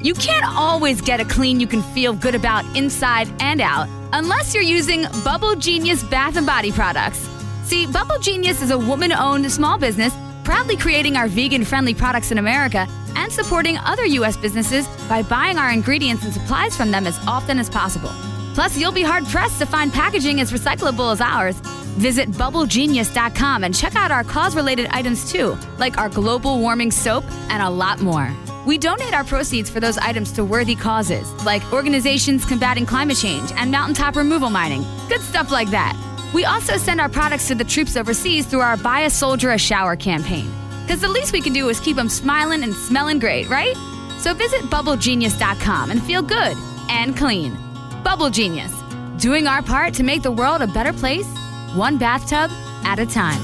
[0.03, 4.53] You can't always get a clean you can feel good about inside and out unless
[4.53, 7.27] you're using Bubble Genius Bath and Body products.
[7.63, 10.13] See, Bubble Genius is a woman owned small business
[10.45, 14.37] proudly creating our vegan friendly products in America and supporting other U.S.
[14.37, 18.11] businesses by buying our ingredients and supplies from them as often as possible.
[18.55, 21.59] Plus, you'll be hard pressed to find packaging as recyclable as ours.
[21.99, 27.25] Visit bubblegenius.com and check out our cause related items too, like our global warming soap
[27.51, 28.33] and a lot more.
[28.67, 33.53] We donate our proceeds for those items to worthy causes, like organizations combating climate change
[33.57, 34.85] and mountaintop removal mining.
[35.09, 35.95] Good stuff like that.
[36.33, 39.59] We also send our products to the troops overseas through our Buy a Soldier a
[39.59, 40.51] Shower campaign.
[40.83, 43.77] Because the least we can do is keep them smiling and smelling great, right?
[44.19, 46.57] So visit bubblegenius.com and feel good
[46.89, 47.64] and clean.
[48.05, 48.73] Bubble Genius,
[49.19, 51.27] doing our part to make the world a better place,
[51.75, 52.51] one bathtub
[52.85, 53.41] at a time.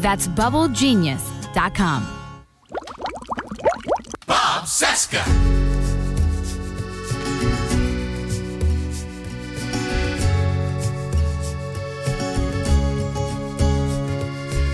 [0.00, 2.18] That's bubblegenius.com.
[4.26, 5.24] Bob Cesca.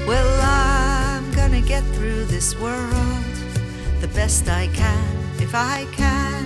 [0.06, 2.92] Well, I'm gonna get through this world
[4.00, 6.44] the best I can, if I can.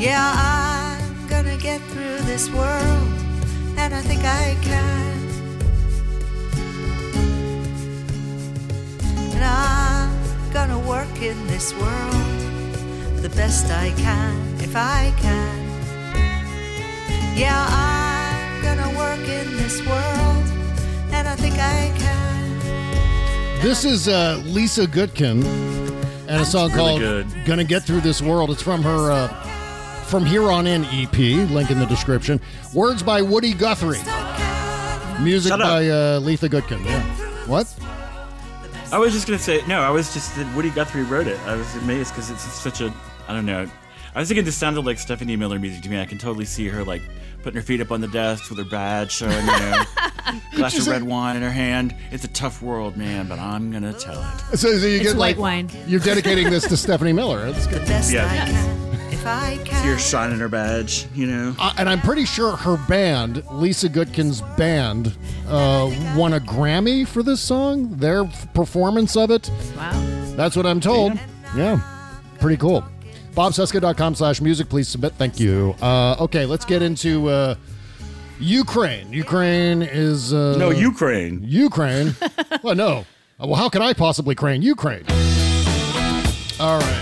[0.00, 0.97] Yeah, I'm
[1.28, 3.08] gonna get through this world,
[3.76, 5.18] and I think I can.
[9.34, 10.10] And I'm
[10.52, 12.14] gonna work in this world
[13.22, 15.58] the best I can, if I can.
[17.36, 20.44] Yeah, I'm gonna work in this world,
[21.12, 23.62] and I think I can.
[23.62, 25.44] This is uh, Lisa Gutkin
[26.28, 27.26] and a song Really called good.
[27.44, 29.47] "Gonna Get Through This World." It's from her uh,
[30.08, 31.16] "From Here On In" EP.
[31.50, 32.40] Link in the description.
[32.74, 33.98] Words by Woody Guthrie.
[35.22, 36.84] Music Shut by uh, Letha Gutkin.
[36.84, 37.02] Yeah.
[37.46, 37.72] What?
[38.92, 39.80] I was just gonna say no.
[39.80, 41.38] I was just that Woody Guthrie wrote it.
[41.40, 42.92] I was amazed because it's such a
[43.28, 43.68] I don't know.
[44.14, 46.00] I was thinking this sounded like Stephanie Miller music to me.
[46.00, 47.02] I can totally see her like
[47.42, 49.82] putting her feet up on the desk with her badge showing, you know,
[50.56, 51.94] glass She's of a- red wine in her hand.
[52.10, 54.20] It's a tough world, man, but I'm gonna tell
[54.52, 54.56] it.
[54.58, 55.70] So, so you It's get white like wine.
[55.86, 57.50] you're dedicating this to Stephanie Miller.
[57.52, 57.86] That's good.
[57.86, 58.77] Best Yeah.
[59.28, 61.54] I can, if I her shining her badge, you know.
[61.58, 65.16] Uh, and I'm pretty sure her band, Lisa Gutkin's band,
[65.48, 67.96] uh, won a Grammy for this song.
[67.96, 68.24] Their
[68.54, 69.50] performance of it.
[69.76, 69.92] Wow.
[70.36, 71.18] That's what I'm told.
[71.56, 71.80] Yeah.
[72.40, 72.84] Pretty cool.
[73.34, 74.68] BobCesca.com slash music.
[74.68, 75.12] Please submit.
[75.14, 75.74] Thank you.
[75.80, 77.54] Uh, okay, let's get into uh,
[78.40, 79.12] Ukraine.
[79.12, 80.32] Ukraine is.
[80.32, 81.40] Uh, No, Ukraine.
[81.44, 82.14] Ukraine?
[82.62, 83.04] well, no.
[83.38, 85.04] Well, how can I possibly crane Ukraine?
[86.58, 86.97] All right.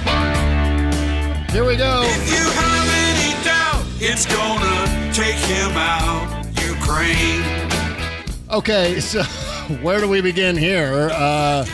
[1.57, 2.03] Here we go.
[2.05, 7.43] If you have any It's gonna take him out, Ukraine.
[8.51, 9.23] Okay, so
[9.81, 11.09] where do we begin here?
[11.11, 11.65] Uh,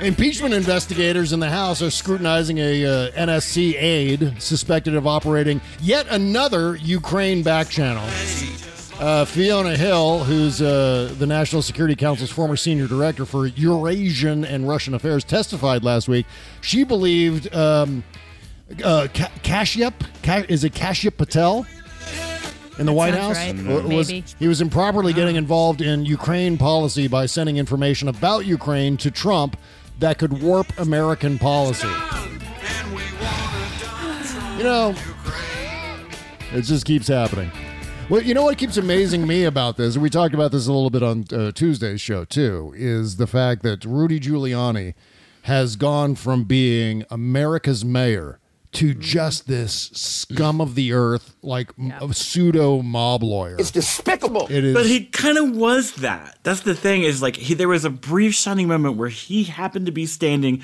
[0.00, 6.06] impeachment investigators in the House are scrutinizing a uh, NSC aide suspected of operating yet
[6.08, 8.08] another Ukraine back channel.
[8.98, 14.66] Uh, Fiona Hill, who's uh, the National Security Council's former senior director for Eurasian and
[14.66, 16.24] Russian affairs, testified last week.
[16.62, 18.02] She believed um,
[18.84, 21.66] uh, Ka- Kashyap, Ka- is it Kashyap Patel?
[22.78, 23.84] in the White House right.
[23.84, 29.10] was he was improperly getting involved in Ukraine policy by sending information about Ukraine to
[29.10, 29.58] Trump
[29.98, 31.86] that could warp American policy.
[34.56, 34.94] You know,
[36.52, 37.50] it just keeps happening.
[38.08, 40.72] Well, you know what keeps amazing me about this, and we talked about this a
[40.72, 44.94] little bit on uh, Tuesday's show too, is the fact that Rudy Giuliani
[45.42, 48.40] has gone from being America's mayor
[48.72, 53.56] to just this scum of the earth, like a pseudo mob lawyer.
[53.58, 54.46] It's despicable.
[54.48, 54.74] It is.
[54.74, 56.38] But he kind of was that.
[56.44, 59.86] That's the thing is like he there was a brief shining moment where he happened
[59.86, 60.62] to be standing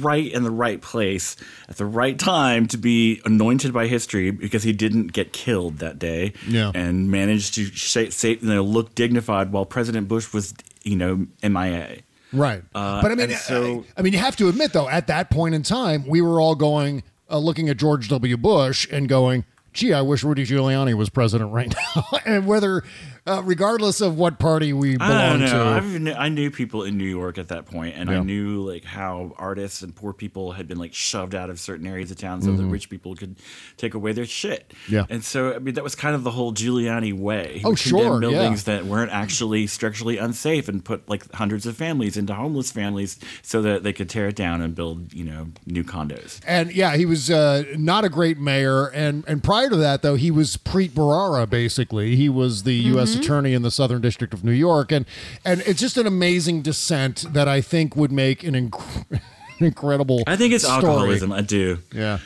[0.00, 1.36] right in the right place
[1.68, 5.98] at the right time to be anointed by history because he didn't get killed that
[5.98, 6.72] day Yeah.
[6.74, 11.26] and managed to sh- say, you know, look dignified while President Bush was, you know,
[11.42, 11.98] MIA.
[12.32, 12.62] Right.
[12.74, 15.28] Uh, but I mean, so I, I mean, you have to admit though, at that
[15.28, 18.36] point in time, we were all going, uh, looking at George W.
[18.36, 22.82] Bush and going, "Gee, I wish Rudy Giuliani was president right now." and whether,
[23.26, 26.02] uh, regardless of what party we I belong don't know.
[26.02, 28.18] to, I've I knew people in New York at that point, and Yeah.
[28.18, 31.86] I knew like how artists and poor people had been like shoved out of certain
[31.86, 32.70] areas of town so that Mhm.
[32.70, 33.36] rich people could
[33.78, 34.72] take away their shit.
[34.88, 35.06] Yeah.
[35.08, 37.58] and so I mean that was kind of the whole Giuliani way.
[37.60, 38.74] He Oh, would condemn sure, buildings yeah.
[38.76, 43.62] that weren't actually structurally unsafe and put like hundreds of families into homeless families so
[43.62, 46.40] that they could tear it down and build you know new condos.
[46.46, 48.86] And yeah, he was uh, not a great mayor.
[48.88, 51.48] And and prior to that, though, he was Preet Bharara.
[51.48, 53.13] Basically, he was the U.S.
[53.14, 53.22] Mm-hmm.
[53.22, 55.06] attorney in the Southern District of New York, and
[55.44, 59.20] and it's just an amazing descent that I think would make an, inc-
[59.58, 60.22] incredible.
[60.26, 60.76] I think it's story.
[60.84, 61.32] alcoholism.
[61.32, 61.78] I do.
[61.92, 62.18] Yeah.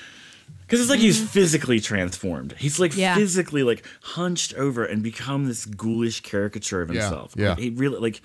[0.67, 2.53] Because it's like he's physically transformed.
[2.59, 3.15] He's like Yeah.
[3.15, 7.33] physically like hunched over and become this ghoulish caricature of Yeah, himself.
[7.39, 7.51] yeah.
[7.51, 8.21] Like, he really like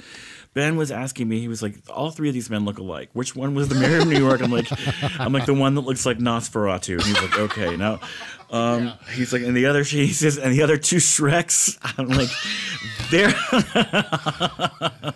[0.54, 3.10] Ben was asking me, he was like, all three of these men look alike.
[3.14, 4.42] Which one was the mayor of New York?
[4.42, 4.68] I'm like,
[5.20, 6.94] I'm like the one that looks like Nosferatu.
[6.94, 8.00] And he's like, okay, now
[8.52, 11.78] um he's like, and the other he says, and the other two Shreks.
[11.98, 12.30] I'm like,
[13.14, 13.34] they're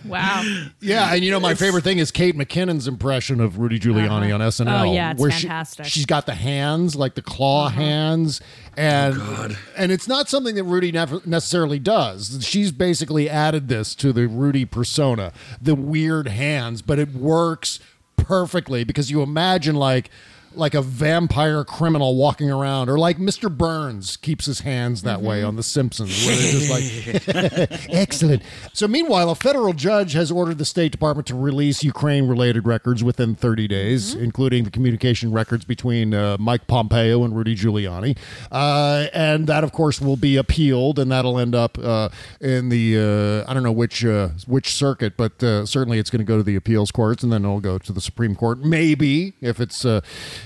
[0.06, 0.44] Wow.
[0.80, 4.40] Yeah, and you know my favorite thing is Kate McKinnon's impression of Rudy Giuliani on
[4.42, 4.82] SNL.
[4.82, 5.86] Oh, yeah, it's where she- fantastic.
[5.86, 7.76] she's got the hands, like the claw Uh-huh.
[7.82, 8.42] hands,
[8.76, 12.40] and Oh, and it's not something that Rudy never necessarily does.
[12.48, 15.32] She's basically added this to the Rudy persona,
[15.62, 17.80] the weird hands, but it works
[18.16, 20.10] perfectly because you imagine like
[20.58, 23.56] like a vampire criminal walking around, or like Mr.
[23.56, 25.48] Burns keeps his hands that way Mm-hmm.
[25.48, 28.42] on The Simpsons, where they're just like, excellent.
[28.74, 33.04] So, meanwhile, a federal judge has ordered the State Department to release Ukraine related records
[33.04, 34.24] within 30 days, Mm-hmm.
[34.24, 38.18] including the communication records between uh, Mike Pompeo and Rudy Giuliani.
[38.52, 42.10] Uh, and that, of course, will be appealed, and that'll end up uh,
[42.42, 46.20] in the, uh, I don't know which, uh, which circuit, but uh, certainly it's going
[46.20, 48.60] to go to the appeals courts, and then it'll go to the Supreme Court.
[48.60, 49.86] Maybe if it's,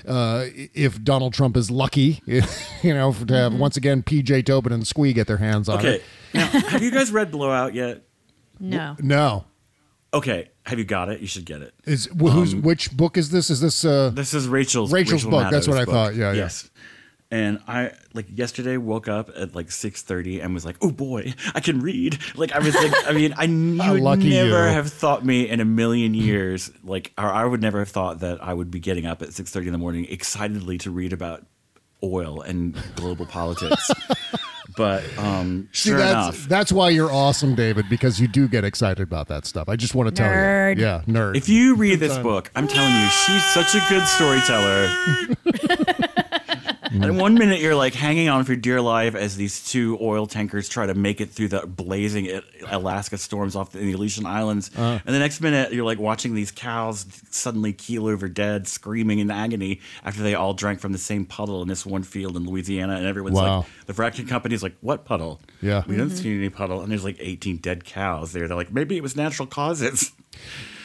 [0.08, 4.86] uh, if Donald Trump is lucky, you know, to have once again PJ Tobin and
[4.88, 5.96] Squee get their hands on okay.
[5.96, 6.04] it.
[6.34, 8.04] Now, have you guys read Blowout yet?
[8.60, 8.96] No.
[9.00, 9.46] No.
[10.14, 11.22] Okay, have you got it?
[11.22, 11.74] You should get it.
[11.86, 13.50] Is wh- who's Um, which book is this?
[13.50, 15.52] Is this uh This is Rachel's Rachel's Rachel book.
[15.52, 15.94] That's what I book.
[15.94, 16.16] thought.
[16.16, 16.40] Yeah, yeah.
[16.40, 16.70] yes.
[17.34, 21.34] And I like yesterday woke up at like six thirty and was like, "Oh boy,
[21.56, 24.50] I can read!" Like I was like, I mean, I knew How would lucky never
[24.68, 24.74] you.
[24.74, 28.44] have thought me in a million years, like, or I would never have thought that
[28.44, 31.46] I would be getting up at six thirty in the morning excitedly to read about
[32.04, 33.90] oil and global politics.
[34.76, 38.66] but um, See, sure that's enough, that's why you're awesome, David, because you do get
[38.66, 39.70] excited about that stuff.
[39.70, 40.78] I just want to tell Nerd.
[40.78, 40.84] you.
[40.84, 41.38] Yeah, nerd.
[41.38, 42.24] If you read Good this time.
[42.24, 45.78] book, I'm telling you, she's such a good storyteller.
[47.04, 50.70] And one minute you're like hanging on for dear life as these two oil tankers
[50.70, 55.00] try to make it through the blazing Alaska storms off the Aleutian Islands, Uh-huh.
[55.06, 59.32] and the next minute you're like watching these cows suddenly keel over dead, screaming in
[59.32, 62.96] agony after they all drank from the same puddle in this one field in Louisiana,
[62.96, 63.58] and everyone's Wow.
[63.60, 65.40] like, the fracking company's like, what puddle?
[65.62, 65.84] Yeah.
[65.88, 68.48] we don't see any puddle, and there's like 18 dead cows there.
[68.48, 70.12] They're like, maybe it was natural causes.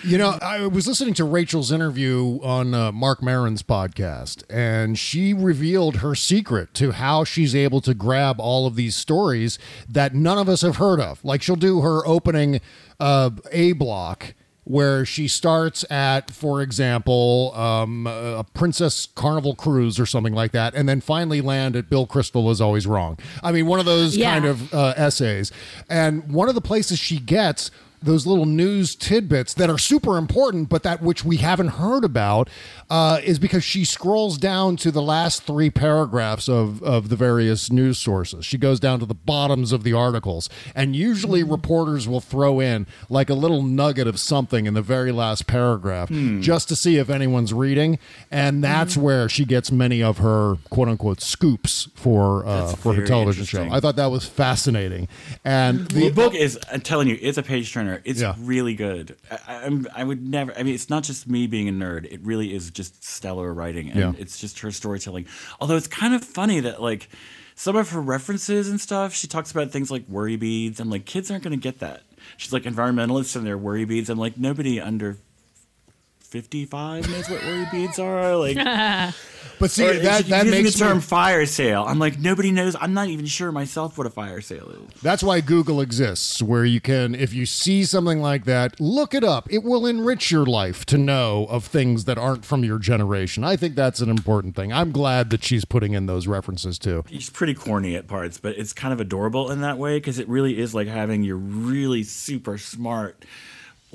[0.06, 5.34] You know, I was listening to Rachel's interview on uh, Marc Maron's podcast, and she
[5.34, 10.38] revealed her secret to how she's able to grab all of these stories that none
[10.38, 11.24] of us have heard of.
[11.24, 12.60] Like she'll do her opening
[13.00, 14.34] uh, A block.
[14.62, 20.74] where she starts at, for example, um, a Princess Carnival cruise or something like that,
[20.74, 23.16] and then finally land at Bill Kristol was always wrong.
[23.44, 24.32] I mean, one of those Yeah.
[24.34, 25.50] kind of uh, essays.
[25.88, 27.70] And one of the places she gets
[28.06, 32.48] those little news tidbits that are super important, but that which we haven't heard about,
[32.88, 37.70] uh, is because she scrolls down to the last three paragraphs of, of the various
[37.70, 38.46] news sources.
[38.46, 42.86] She goes down to the bottoms of the articles, and usually reporters will throw in
[43.10, 46.08] like a little nugget of something in the very last paragraph
[46.40, 47.98] just to see if anyone's reading,
[48.30, 53.04] and that's where she gets many of her quote unquote scoops for uh, for her
[53.06, 53.68] television show.
[53.70, 55.08] I thought that was fascinating,
[55.44, 58.34] and the book is i'm telling you it's a page turner it's Yeah.
[58.38, 59.16] really good.
[59.30, 62.04] I, I'm, I would never i mean it's not just me being a nerd.
[62.12, 64.12] It really is just stellar writing and Yeah.
[64.18, 65.26] it's just her storytelling.
[65.60, 67.08] Although it's kind of funny that like
[67.54, 70.80] some of her references and stuff she talks about things like worry beads.
[70.80, 72.02] I'm like kids aren't going to get that.
[72.36, 74.10] She's like environmentalists and their worry beads.
[74.10, 75.16] I'm like nobody under
[76.26, 78.56] 55 knows what worry beads are like
[79.58, 82.50] But see, Or that, that using makes the term me- fire sale i'm like nobody
[82.52, 86.42] knows i'm not even sure myself what a fire sale is That's why Google exists,
[86.42, 89.46] where you can, if you see something like that, look it up.
[89.52, 93.44] It will enrich your life to know of things that aren't from your generation.
[93.44, 94.72] I think that's an important thing.
[94.72, 97.04] I'm glad that she's putting in those references too.
[97.10, 100.28] It's pretty corny at parts, but it's kind of adorable in that way because it
[100.28, 103.24] really is like having your really super smart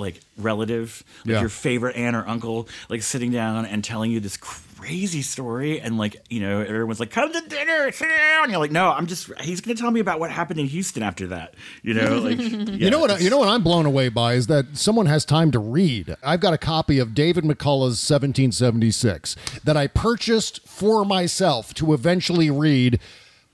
[0.02, 1.40] like relative, like Yeah.
[1.40, 5.98] your favorite aunt or uncle, like sitting down and telling you this crazy story, and
[5.98, 9.06] like you know everyone's like, "Come to dinner, sit down." And you're like, "No, I'm
[9.08, 11.54] just." He's going to tell me about what happened in Houston after that.
[11.84, 12.40] You know, like
[12.80, 13.22] you know what?
[13.22, 16.16] You know what I'm blown away by is that someone has time to read.
[16.24, 22.50] I've got a copy of David McCullough's 1776 that I purchased for myself to eventually
[22.50, 23.00] read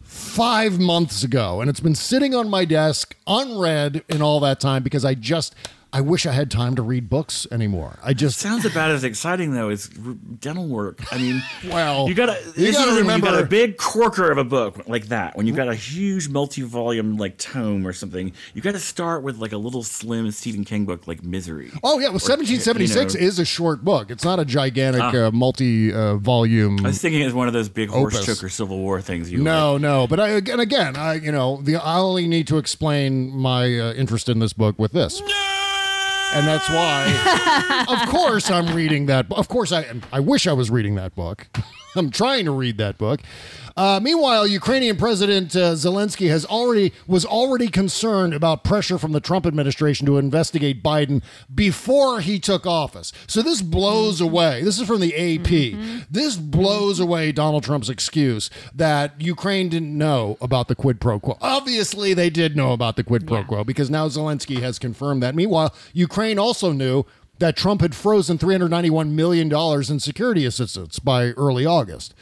[0.01, 4.81] five months ago, and it's been sitting on my desk unread in all that time
[4.81, 5.53] because I just
[5.93, 7.97] I wish I had time to read books anymore.
[8.03, 11.01] I just sounds about as exciting though as r- dental work.
[11.13, 14.37] I mean, well, you gotta you gotta when you got remember- a big corker of
[14.37, 15.35] a book like that.
[15.37, 19.37] When you've got a huge multi-volume like tome or something, you got to start with
[19.37, 21.71] like a little slim Stephen King book like Misery.
[21.83, 24.11] Oh yeah, well, Or, 1776 you know, is a short book.
[24.11, 25.27] It's not a gigantic Ah.
[25.27, 26.79] uh, multi-volume.
[26.85, 29.31] I was thinking it's one of those big horse choker Civil War things.
[29.31, 32.57] You no, no, but I, again, again, I you know, the I only need to
[32.57, 35.21] explain my uh, interest in this book with this.
[36.33, 39.27] And that's why, of course, I'm reading that.
[39.31, 41.47] Of course, I I wish I was reading that book.
[41.97, 43.21] I'm trying to read that book.
[43.77, 49.19] Uh, meanwhile, Ukrainian President uh, Zelensky has already was already concerned about pressure from the
[49.19, 51.21] Trump administration to investigate Biden
[51.53, 53.13] before he took office.
[53.27, 54.63] So this blows away.
[54.63, 56.07] This is from the AP.
[56.09, 61.37] This blows away Donald Trump's excuse that Ukraine didn't know about the quid pro quo.
[61.39, 65.35] Obviously, they did know about the quid pro quo because now Zelensky has confirmed that.
[65.35, 67.05] Meanwhile, Ukraine also knew
[67.39, 69.53] that Trump had frozen $391 million
[69.91, 72.13] in security assistance by early August.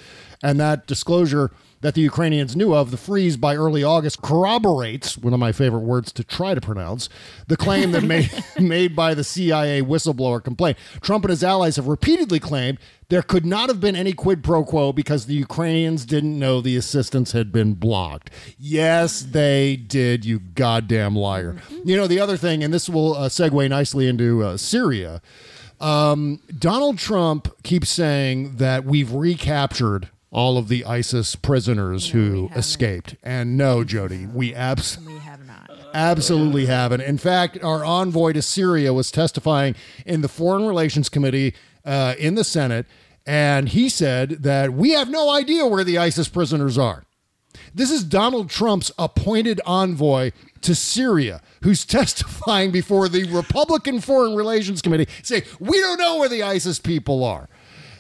[0.44, 1.52] And that disclosure
[1.86, 5.82] that the Ukrainians knew of, the freeze by early August, corroborates one of my favorite
[5.82, 7.10] words to try to pronounce
[7.46, 10.80] the claim that made, made by the CIA whistleblower complaint.
[11.02, 12.80] Trump and his allies have repeatedly claimed
[13.10, 16.76] there could not have been any quid pro quo because the Ukrainians didn't know the
[16.76, 18.32] assistance had been blocked.
[18.58, 21.56] Yes, they did, you goddamn liar.
[21.84, 25.22] You know, the other thing, and this will uh, segue nicely into uh, Syria.
[25.80, 33.16] Um, Donald Trump keeps saying that we've recaptured all of the ISIS prisoners who escaped.
[33.24, 35.22] And no, Jody, we absolutely
[35.94, 37.00] absolutely haven't.
[37.00, 39.76] In fact, our envoy to Syria was testifying
[40.06, 41.56] in the Foreign Relations Committee
[41.86, 42.86] uh, in the Senate,
[43.26, 47.06] and he said that we have no idea where the ISIS prisoners are.
[47.74, 50.32] This is Donald Trump's appointed envoy
[50.62, 56.30] to Syria, who's testifying before the Republican Foreign Relations Committee, saying, We don't know where
[56.30, 57.48] the ISIS people are.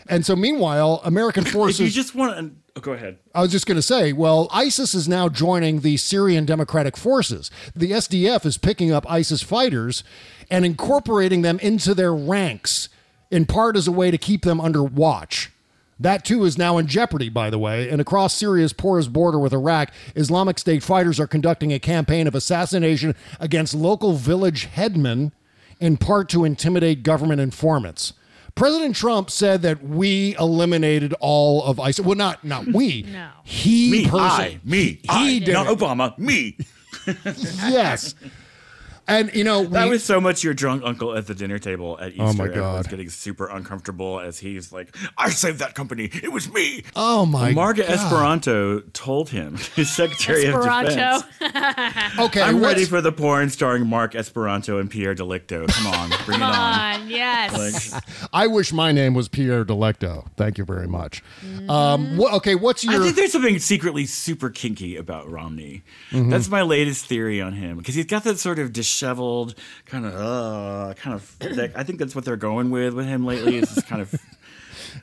[0.08, 1.80] And so, meanwhile, American forces.
[1.80, 3.18] If you just want to, oh, go ahead.
[3.34, 7.50] I was just going to say, well, ISIS is now joining the Syrian Democratic Forces.
[7.76, 10.04] The SDF is picking up ISIS fighters
[10.52, 12.90] and incorporating them into their ranks,
[13.32, 15.52] in part as a way to keep them under watch.
[16.00, 17.90] That too is now in jeopardy, by the way.
[17.90, 22.36] And across Syria's porous border with Iraq, Islamic State fighters are conducting a campaign of
[22.36, 25.32] assassination against local village headmen,
[25.80, 28.14] in part to intimidate government informants.
[28.56, 32.06] President Trump said that we eliminated all of ISIS.
[32.06, 33.04] Well, not not we.
[33.12, 33.30] no.
[33.44, 35.68] He Me, person- I, me, He I, did not.
[35.68, 36.58] Obama, me.
[37.36, 38.16] yes.
[39.08, 42.14] And you know, that was so much your drunk uncle at the dinner table at
[42.14, 42.24] Easter.
[42.24, 42.90] Oh, my Everyone's God.
[42.90, 46.10] getting super uncomfortable as he's like, "I saved that company.
[46.12, 47.86] It was me." Oh my Mark God.
[47.90, 51.18] Esperanto told him, his Secretary Esperanto.
[51.18, 52.14] of Defense.
[52.20, 55.68] Okay, I'm ready for the porn starring Mark Esperanto and Pierre Delecto.
[55.68, 57.02] Come on, bring Come it on.
[57.02, 58.00] on, yes.
[58.34, 60.28] I wish my name was Pierre Delecto.
[60.38, 61.22] Thank you very much.
[61.70, 62.94] Um, wha- okay, what's your?
[63.02, 65.84] I think there's something secretly super kinky about Romney.
[66.12, 66.30] Mhm.
[66.32, 70.14] That's my latest theory on him because he's got that sort of disheveled kind of,
[70.16, 71.36] uh, kind of.
[71.76, 73.58] I think that's what they're going with with him lately.
[73.58, 74.16] Is this kind of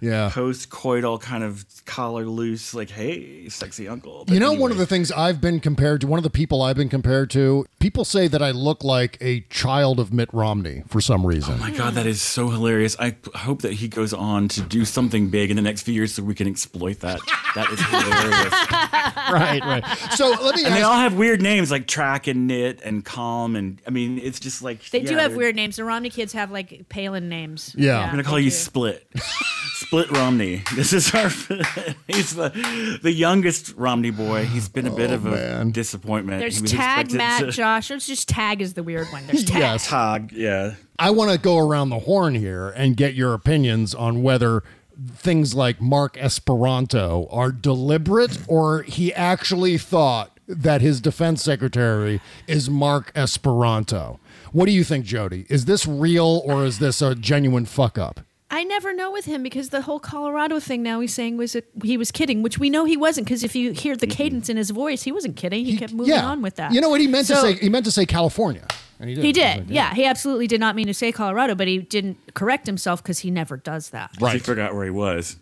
[0.02, 0.30] yeah.
[0.32, 4.24] post-coital kind of collar loose, like, hey, sexy uncle.
[4.28, 6.76] You know, one of the things I've been compared to, one of the people I've
[6.76, 11.00] been compared to, people say that I look like a child of Mitt Romney for
[11.00, 11.54] some reason.
[11.54, 12.96] Oh my god, that is so hilarious!
[12.98, 16.14] I hope that he goes on to do something big in the next few years,
[16.14, 17.20] so we can exploit that.
[17.54, 18.52] That is hilarious.
[19.30, 20.12] right, right.
[20.16, 23.54] So let me and they all have weird names like Track and Knit and Calm,
[23.54, 25.76] and I mean, it's just like They do have weird names.
[25.76, 27.74] The Romney kids have like Palin names.
[27.78, 28.00] Yeah.
[28.00, 28.56] I'm gonna call you do.
[28.56, 29.06] Split.
[29.92, 30.62] Split Romney.
[30.74, 31.28] This is our.
[32.08, 34.46] he's the the youngest Romney boy.
[34.46, 36.40] He's been a bit Oh, of a disappointment.
[36.40, 37.90] There's He Tagg, expected Matt, to- Josh.
[37.90, 39.26] It's just Tagg is the weird one.
[39.26, 39.58] There's Tagg.
[39.60, 39.88] Yes.
[39.88, 40.74] Tagg, yeah.
[40.98, 44.62] I want to go around the horn here and get your opinions on whether
[45.14, 52.70] things like Mark Esperanto are deliberate or he actually thought that his defense secretary is
[52.70, 54.20] Mark Esperanto.
[54.52, 55.44] What do you think, Jody?
[55.50, 58.20] Is this real or is this a genuine fuck up?
[58.52, 61.62] I never know with him because the whole Colorado thing now he's saying was a,
[61.82, 64.14] he was kidding, which we know he wasn't because if you hear the mm-hmm.
[64.14, 65.64] cadence in his voice, he wasn't kidding.
[65.64, 66.26] He, kept moving yeah.
[66.26, 66.70] on with that.
[66.70, 67.54] You know what he meant to say?
[67.54, 68.66] He meant to say California.
[69.00, 69.24] And he did.
[69.24, 69.94] He did, yeah.
[69.94, 73.30] He absolutely did not mean to say Colorado, but he didn't correct himself because he
[73.30, 74.10] never does that.
[74.20, 74.34] Right.
[74.34, 75.36] He forgot where he was.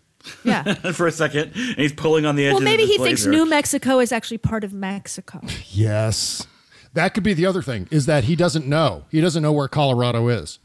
[0.45, 0.73] Yeah.
[0.93, 2.53] For a second, and he's pulling on the edge.
[2.53, 3.25] Well, maybe of he thinks.
[3.25, 5.41] New Mexico is actually part of Mexico.
[5.69, 6.47] Yes.
[6.93, 9.05] That could be the other thing is that he doesn't know.
[9.09, 10.59] He doesn't know where Colorado is.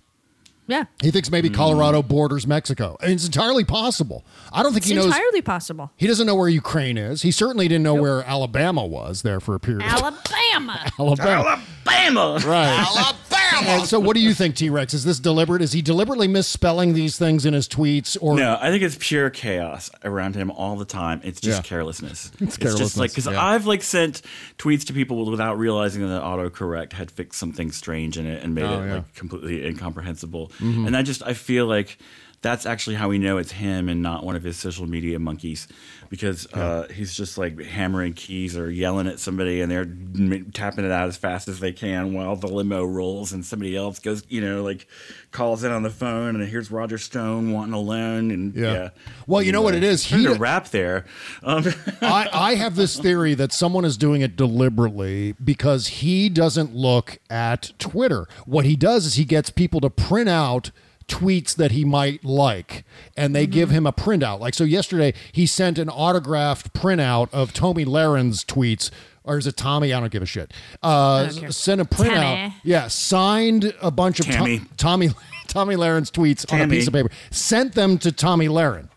[0.68, 1.54] Yeah, He thinks maybe hmm.
[1.54, 2.96] Colorado borders Mexico.
[3.00, 4.24] And it's entirely possible.
[4.52, 5.06] I don't think it's he knows.
[5.06, 5.92] entirely possible.
[5.96, 7.22] he doesn't know where Ukraine is.
[7.22, 9.82] He certainly didn't know where Alabama was there for a period.
[9.84, 10.90] of Alabama.
[10.98, 11.62] Alabama.
[11.86, 12.40] Alabama.
[12.46, 12.86] Right.
[12.96, 13.45] Alabama.
[13.54, 14.94] And so, what do you think, T Rex?
[14.94, 15.62] Is this deliberate?
[15.62, 18.16] Is he deliberately misspelling these things in his tweets?
[18.20, 21.20] Or No, I think it's pure chaos around him all the time.
[21.24, 21.68] It's just Yeah.
[21.68, 22.30] carelessness.
[22.40, 23.42] It's just like because yeah.
[23.42, 24.22] I've like sent
[24.58, 28.64] tweets to people without realizing that autocorrect had fixed something strange in it and made
[28.64, 28.94] Oh, it yeah.
[28.96, 30.50] like completely incomprehensible.
[30.60, 30.86] Mhm.
[30.86, 31.98] And I just I feel like
[32.42, 35.66] that's actually how we know it's him and not one of his social media monkeys
[36.08, 40.84] because uh, he's just like hammering keys or yelling at somebody and they're m- tapping
[40.84, 44.22] it out as fast as they can while the limo rolls and somebody else goes
[44.28, 44.86] you know like
[45.32, 48.72] calls in on the phone and here's Roger Stone wanting a loan and Yeah.
[48.72, 48.88] yeah.
[49.26, 50.04] Well, you know what it is?
[50.04, 51.04] Trying He- to rap there.
[51.42, 51.64] Um,
[52.00, 57.18] I, I have this theory that someone is doing it deliberately because he doesn't look
[57.28, 58.26] at Twitter.
[58.46, 60.70] What he does is he gets people to print out
[61.08, 62.84] tweets that he might like
[63.16, 64.40] and they give him a printout.
[64.40, 68.90] Like so yesterday he sent an autographed printout of Tommy Lahren's tweets
[69.22, 69.92] or is it Tommy?
[69.92, 70.52] I don't give a shit.
[70.82, 72.14] Uh, sent a printout.
[72.14, 72.54] Tammy.
[72.62, 74.60] Yeah, signed a bunch of Tammy.
[74.60, 75.10] To- Tommy
[75.48, 77.10] Tommy Lahren's tweets on a piece of paper.
[77.30, 78.88] Sent them to Tommy Lahren.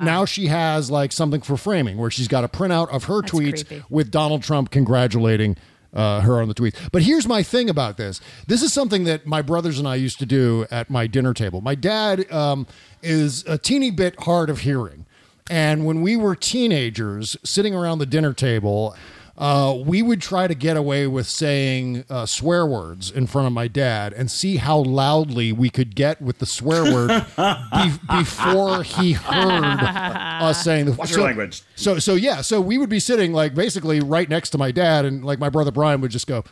[0.00, 3.32] Now she has like something for framing where she's got a printout of her That's
[3.32, 3.84] tweets creepy.
[3.90, 5.56] with Donald Trump congratulating
[5.92, 6.76] uh, her on the tweets.
[6.92, 8.20] But here's my thing about this.
[8.46, 11.60] This is something that my brothers and I used to do at my dinner table.
[11.60, 12.66] My dad um,
[13.02, 15.06] is a teeny bit hard of hearing.
[15.50, 18.94] And when we were teenagers sitting around the dinner table,
[19.40, 23.54] uh, we would try to get away with saying uh, swear words in front of
[23.54, 28.82] my dad and see how loudly we could get with the swear word be- before
[28.82, 31.62] he heard us saying the Watch so, your language.
[31.74, 35.06] So so yeah, so we would be sitting like basically right next to my dad,
[35.06, 36.44] and like my brother Brian would just go,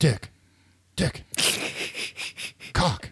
[0.00, 0.30] Dick,
[0.96, 1.22] Dick,
[2.72, 3.10] cock,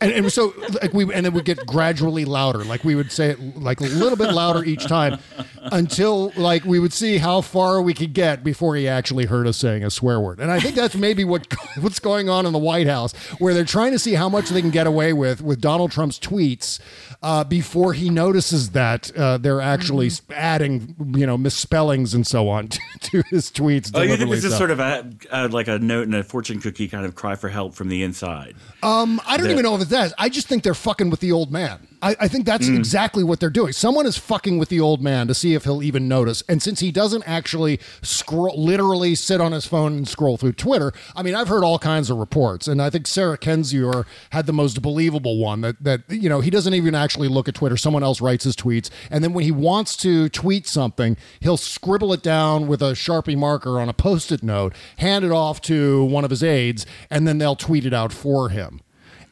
[0.00, 0.52] and, and so
[0.82, 3.84] like we and it would get gradually louder, like we would say it like a
[3.84, 5.18] little bit louder each time,
[5.60, 9.56] until like we would see how far we could get before he actually heard us
[9.56, 10.40] saying a swear word.
[10.40, 11.46] And I think that's maybe what
[11.80, 14.60] what's going on in the White House, where they're trying to see how much they
[14.60, 16.80] can get away with with Donald Trump's tweets
[17.22, 22.68] uh, before he notices that uh, they're actually adding, you know, misspellings and so on
[22.68, 23.90] to, to his tweets.
[23.94, 26.60] Oh, you think this is sort of a, uh, like a note in a fortune
[26.60, 28.56] cookie kind of cry for help from the inside?
[28.82, 30.12] Um, I don't even know if it's that.
[30.18, 31.86] I just think they're fucking with the old man.
[32.02, 32.76] I, I think that's Mm.
[32.76, 33.72] exactly what they're doing.
[33.72, 36.42] Someone is fucking with the old man to see if he'll even notice.
[36.48, 40.92] And since he doesn't actually scroll, literally sit on his phone and scroll through Twitter,
[41.14, 44.52] I mean, I've heard all kinds of reports, and I think Sarah Kendzior had the
[44.52, 47.76] most believable one that that you know he doesn't even actually look at Twitter.
[47.76, 52.12] Someone else writes his tweets, and then when he wants to tweet something, he'll scribble
[52.12, 56.24] it down with a sharpie marker on a post-it note, hand it off to one
[56.24, 58.80] of his aides, and then they'll tweet it out for him.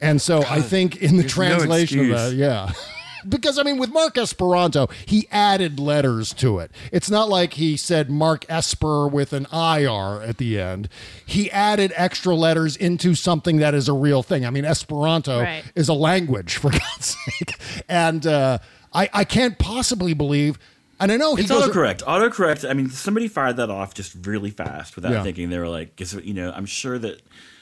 [0.01, 2.73] And so I think in the there's no translation of that, yeah.
[3.29, 6.71] Because I mean, with Mark Esperanto, he added letters to it.
[6.91, 10.89] It's not like he said Mark Esper with an IR at the end.
[11.27, 14.47] He added extra letters into something that is a real thing.
[14.47, 15.65] I mean, Esperanto Right.
[15.75, 17.61] is a language, for God's sake.
[17.91, 18.57] And uh,
[18.95, 20.59] I, I can't possibly believe,
[20.99, 21.69] and I know he It's goes.
[21.69, 22.03] autocorrect.
[22.05, 22.67] Autocorrect.
[22.67, 25.23] I mean, somebody fired that off just really fast without Yeah.
[25.23, 25.51] thinking.
[25.51, 27.21] They were like, you know, I'm sure that,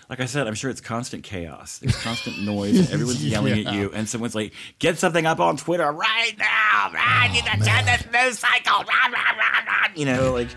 [0.08, 1.78] like I said, I'm sure it's constant chaos.
[1.78, 2.78] There's constant noise.
[2.78, 3.68] And everyone's yelling Yeah.
[3.70, 6.90] at you, and someone's like, "Get something up on Twitter right now!
[6.94, 9.88] I need to turn this news cycle." Rah, rah, rah.
[9.94, 10.48] You know, like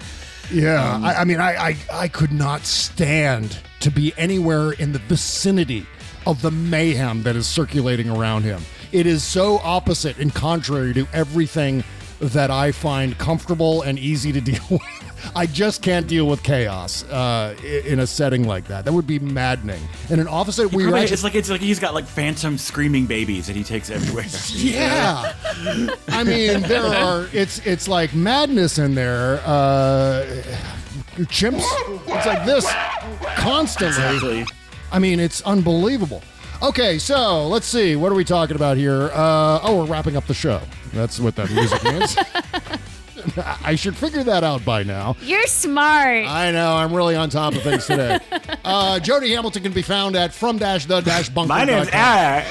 [0.51, 4.91] Yeah, Um, I, I mean, I, I I could not stand to be anywhere in
[4.93, 5.85] the vicinity
[6.27, 8.61] of the mayhem that is circulating around him.
[8.91, 11.83] It is so opposite and contrary to everything
[12.21, 14.81] that I find comfortable and easy to deal with.
[15.35, 18.85] I just can't deal with chaos uh, in a setting like that.
[18.85, 19.81] That would be maddening.
[20.09, 23.47] In an office that we it's like it's like he's got like phantom screaming babies
[23.47, 24.25] that he takes everywhere.
[24.51, 25.33] Yeah.
[26.07, 29.41] I mean, there are it's it's like madness in there.
[29.45, 30.25] Uh
[31.25, 31.63] chimps.
[32.07, 32.71] It's like this
[33.37, 34.39] constantly.
[34.39, 34.45] Exactly.
[34.91, 36.21] I mean, it's unbelievable.
[36.61, 37.95] Okay, so let's see.
[37.95, 39.09] What are we talking about here?
[39.13, 40.61] Uh, oh, we're wrapping up the show.
[40.93, 42.15] That's what that music means.
[43.63, 45.15] I should figure that out by now.
[45.21, 46.25] You're smart.
[46.27, 46.75] I know.
[46.75, 48.19] I'm really on top of things today.
[48.63, 51.47] Uh, Jody Hamilton can be found at from dash the dash bunker.
[51.49, 52.45] My name's Eric.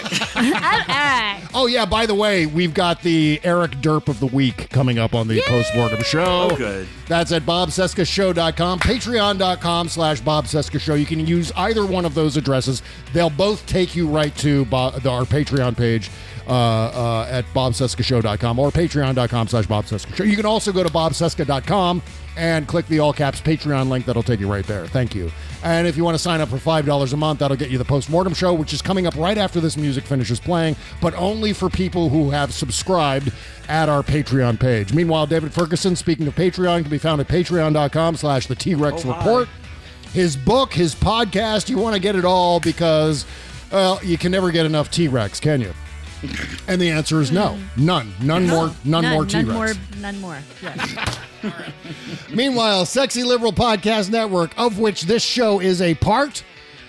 [1.55, 5.15] Oh yeah, by the way, we've got the Eric Derp of the week coming up
[5.15, 6.49] on the postmortem show.
[6.51, 6.89] Oh, good.
[7.07, 10.99] That's at bobcescashow.com, patreon.com slash bobcescashow.
[10.99, 12.83] You can use either one of those addresses.
[13.13, 16.11] They'll both take you right to Bo- the- our Patreon page
[16.51, 20.27] uh, uh, at bobcescashow.com or patreon.com slash bobcescashow.
[20.29, 22.03] You can also go to bobcesca.com
[22.37, 24.05] and click the all caps Patreon link.
[24.05, 24.87] That'll take you right there.
[24.87, 25.31] Thank you.
[25.63, 27.85] And if you want to sign up for $5 a month, that'll get you the
[27.85, 31.69] postmortem show, which is coming up right after this music finishes playing, but only for
[31.71, 33.31] people who have subscribed
[33.69, 34.93] at our Patreon page.
[34.93, 39.15] Meanwhile, David Ferguson, speaking of Patreon, can be found at patreon.com slash the T-Rex Oh.
[39.17, 39.49] Report.
[40.13, 43.25] His book, his podcast, you want to get it all because,
[43.71, 45.73] well, you can never get enough T-Rex, can you?
[46.69, 47.59] And the answer is no.
[47.77, 48.13] None.
[48.21, 49.49] None more none, more T-Rex.
[49.49, 49.73] None more.
[50.01, 50.39] None more.
[50.63, 51.19] Yes.
[52.31, 56.45] Meanwhile, Sexy Liberal Podcast Network, of which this show is a part,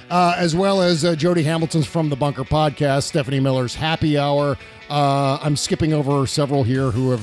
[0.09, 4.57] uh, as well as uh, Jody Hamilton's From the Bunker podcast, Stephanie Miller's Happy Hour.
[4.91, 7.21] Uh, I'm skipping over several here who have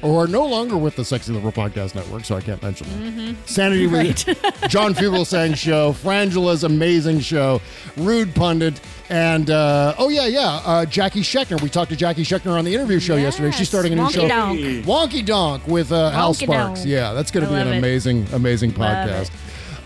[0.00, 3.36] who are no longer with the Sexy Liberal Podcast Network, so I can't mention them.
[3.46, 4.24] Sanity with
[4.68, 7.60] John Fugelsang show, Frangela's amazing show,
[7.96, 8.80] Rude Pundit,
[9.10, 11.62] and uh, oh yeah, yeah, uh, Jackie Schechner.
[11.62, 13.52] We talked to Jackie Schechner on the interview show yesterday.
[13.52, 14.60] She's starting a new Wonky show, Donk.
[14.84, 16.80] Wonky Donk, with uh, Hal Wonky Sparks.
[16.80, 16.90] Donk.
[16.90, 17.78] Yeah, that's going to be an it.
[17.78, 19.30] amazing, amazing Love podcast.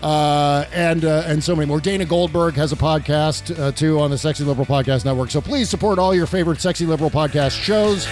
[0.01, 1.81] Uh, and uh, and so many more.
[1.81, 5.29] Dana Goldberg has a podcast uh, too on the Sexy Liberal Podcast Network.
[5.29, 8.07] So please support all your favorite Sexy Liberal podcast shows.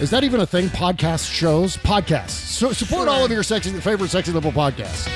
[0.00, 0.68] Is that even a thing?
[0.68, 2.30] Podcast shows, podcasts.
[2.30, 5.08] So support all of your sexy favorite Sexy Liberal podcasts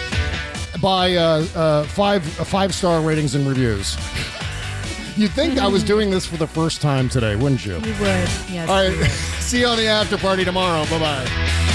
[0.81, 3.97] by uh, uh, five uh, five star ratings and reviews.
[5.17, 7.75] You'd think I was doing this for the first time today, wouldn't you?
[7.75, 8.29] You would.
[8.51, 8.69] Yes.
[8.69, 9.11] All right.
[9.41, 10.85] See you on the after party tomorrow.
[10.91, 11.71] Bye bye.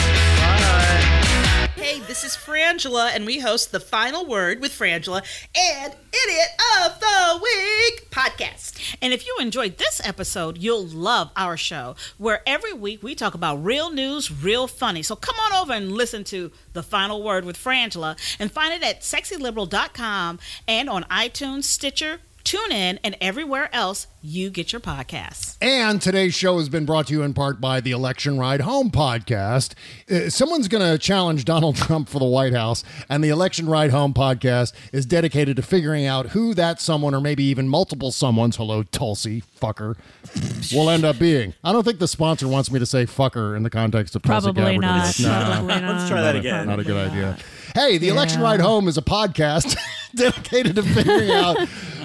[2.09, 5.21] This is Frangela, and we host The Final Word with Frangela
[5.55, 6.47] and Idiot
[6.83, 8.97] of the Week podcast.
[8.99, 13.35] And if you enjoyed this episode, you'll love our show, where every week we talk
[13.35, 15.03] about real news, real funny.
[15.03, 18.81] So come on over and listen to The Final Word with Frangela and find it
[18.81, 25.57] at sexyliberal.com and on iTunes, Stitcher, TuneIn, and everywhere else you get your podcasts.
[25.61, 28.91] And today's show has been brought to you in part by the Election Ride Home
[28.91, 29.73] podcast.
[30.09, 33.91] Uh, someone's going to challenge Donald Trump for the White House, and the Election Ride
[33.91, 38.55] Home podcast is dedicated to figuring out who that someone, or maybe even multiple someone's,
[38.55, 39.95] hello, Tulsi, fucker,
[40.75, 41.53] will end up being.
[41.63, 44.51] I don't think the sponsor wants me to say fucker in the context of Tulsi
[44.51, 45.19] Probably not.
[45.19, 45.27] No.
[45.29, 45.95] Probably not.
[45.97, 46.67] Let's try that again.
[46.67, 47.37] Not a good idea.
[47.75, 49.77] Hey, the Election Ride Home is a podcast
[50.15, 51.57] dedicated to figuring out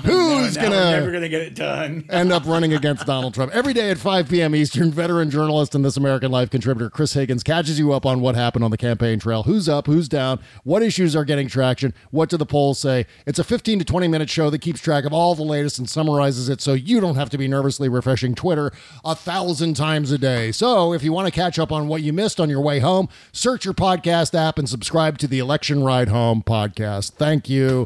[0.05, 2.05] Who's now gonna never gonna get it done?
[2.10, 3.55] end up running against Donald Trump.
[3.55, 4.55] Every day at 5 p.m.
[4.55, 8.35] Eastern, veteran journalist and This American Life contributor Chris Higgins catches you up on what
[8.35, 9.44] happened on the campaign trail.
[9.44, 13.06] Who's up, who's down, what issues are getting traction, what do the polls say.
[13.26, 15.89] It's a 15 to 20 minute show that keeps track of all the latest and
[15.89, 18.72] summarizes it so you don't have to be nervously refreshing Twitter
[19.05, 20.52] a thousand times a day.
[20.52, 23.09] So if you want to catch up on what you missed on your way home,
[23.32, 27.12] search your podcast app and subscribe to the Election Ride Home podcast.
[27.12, 27.82] Thank you.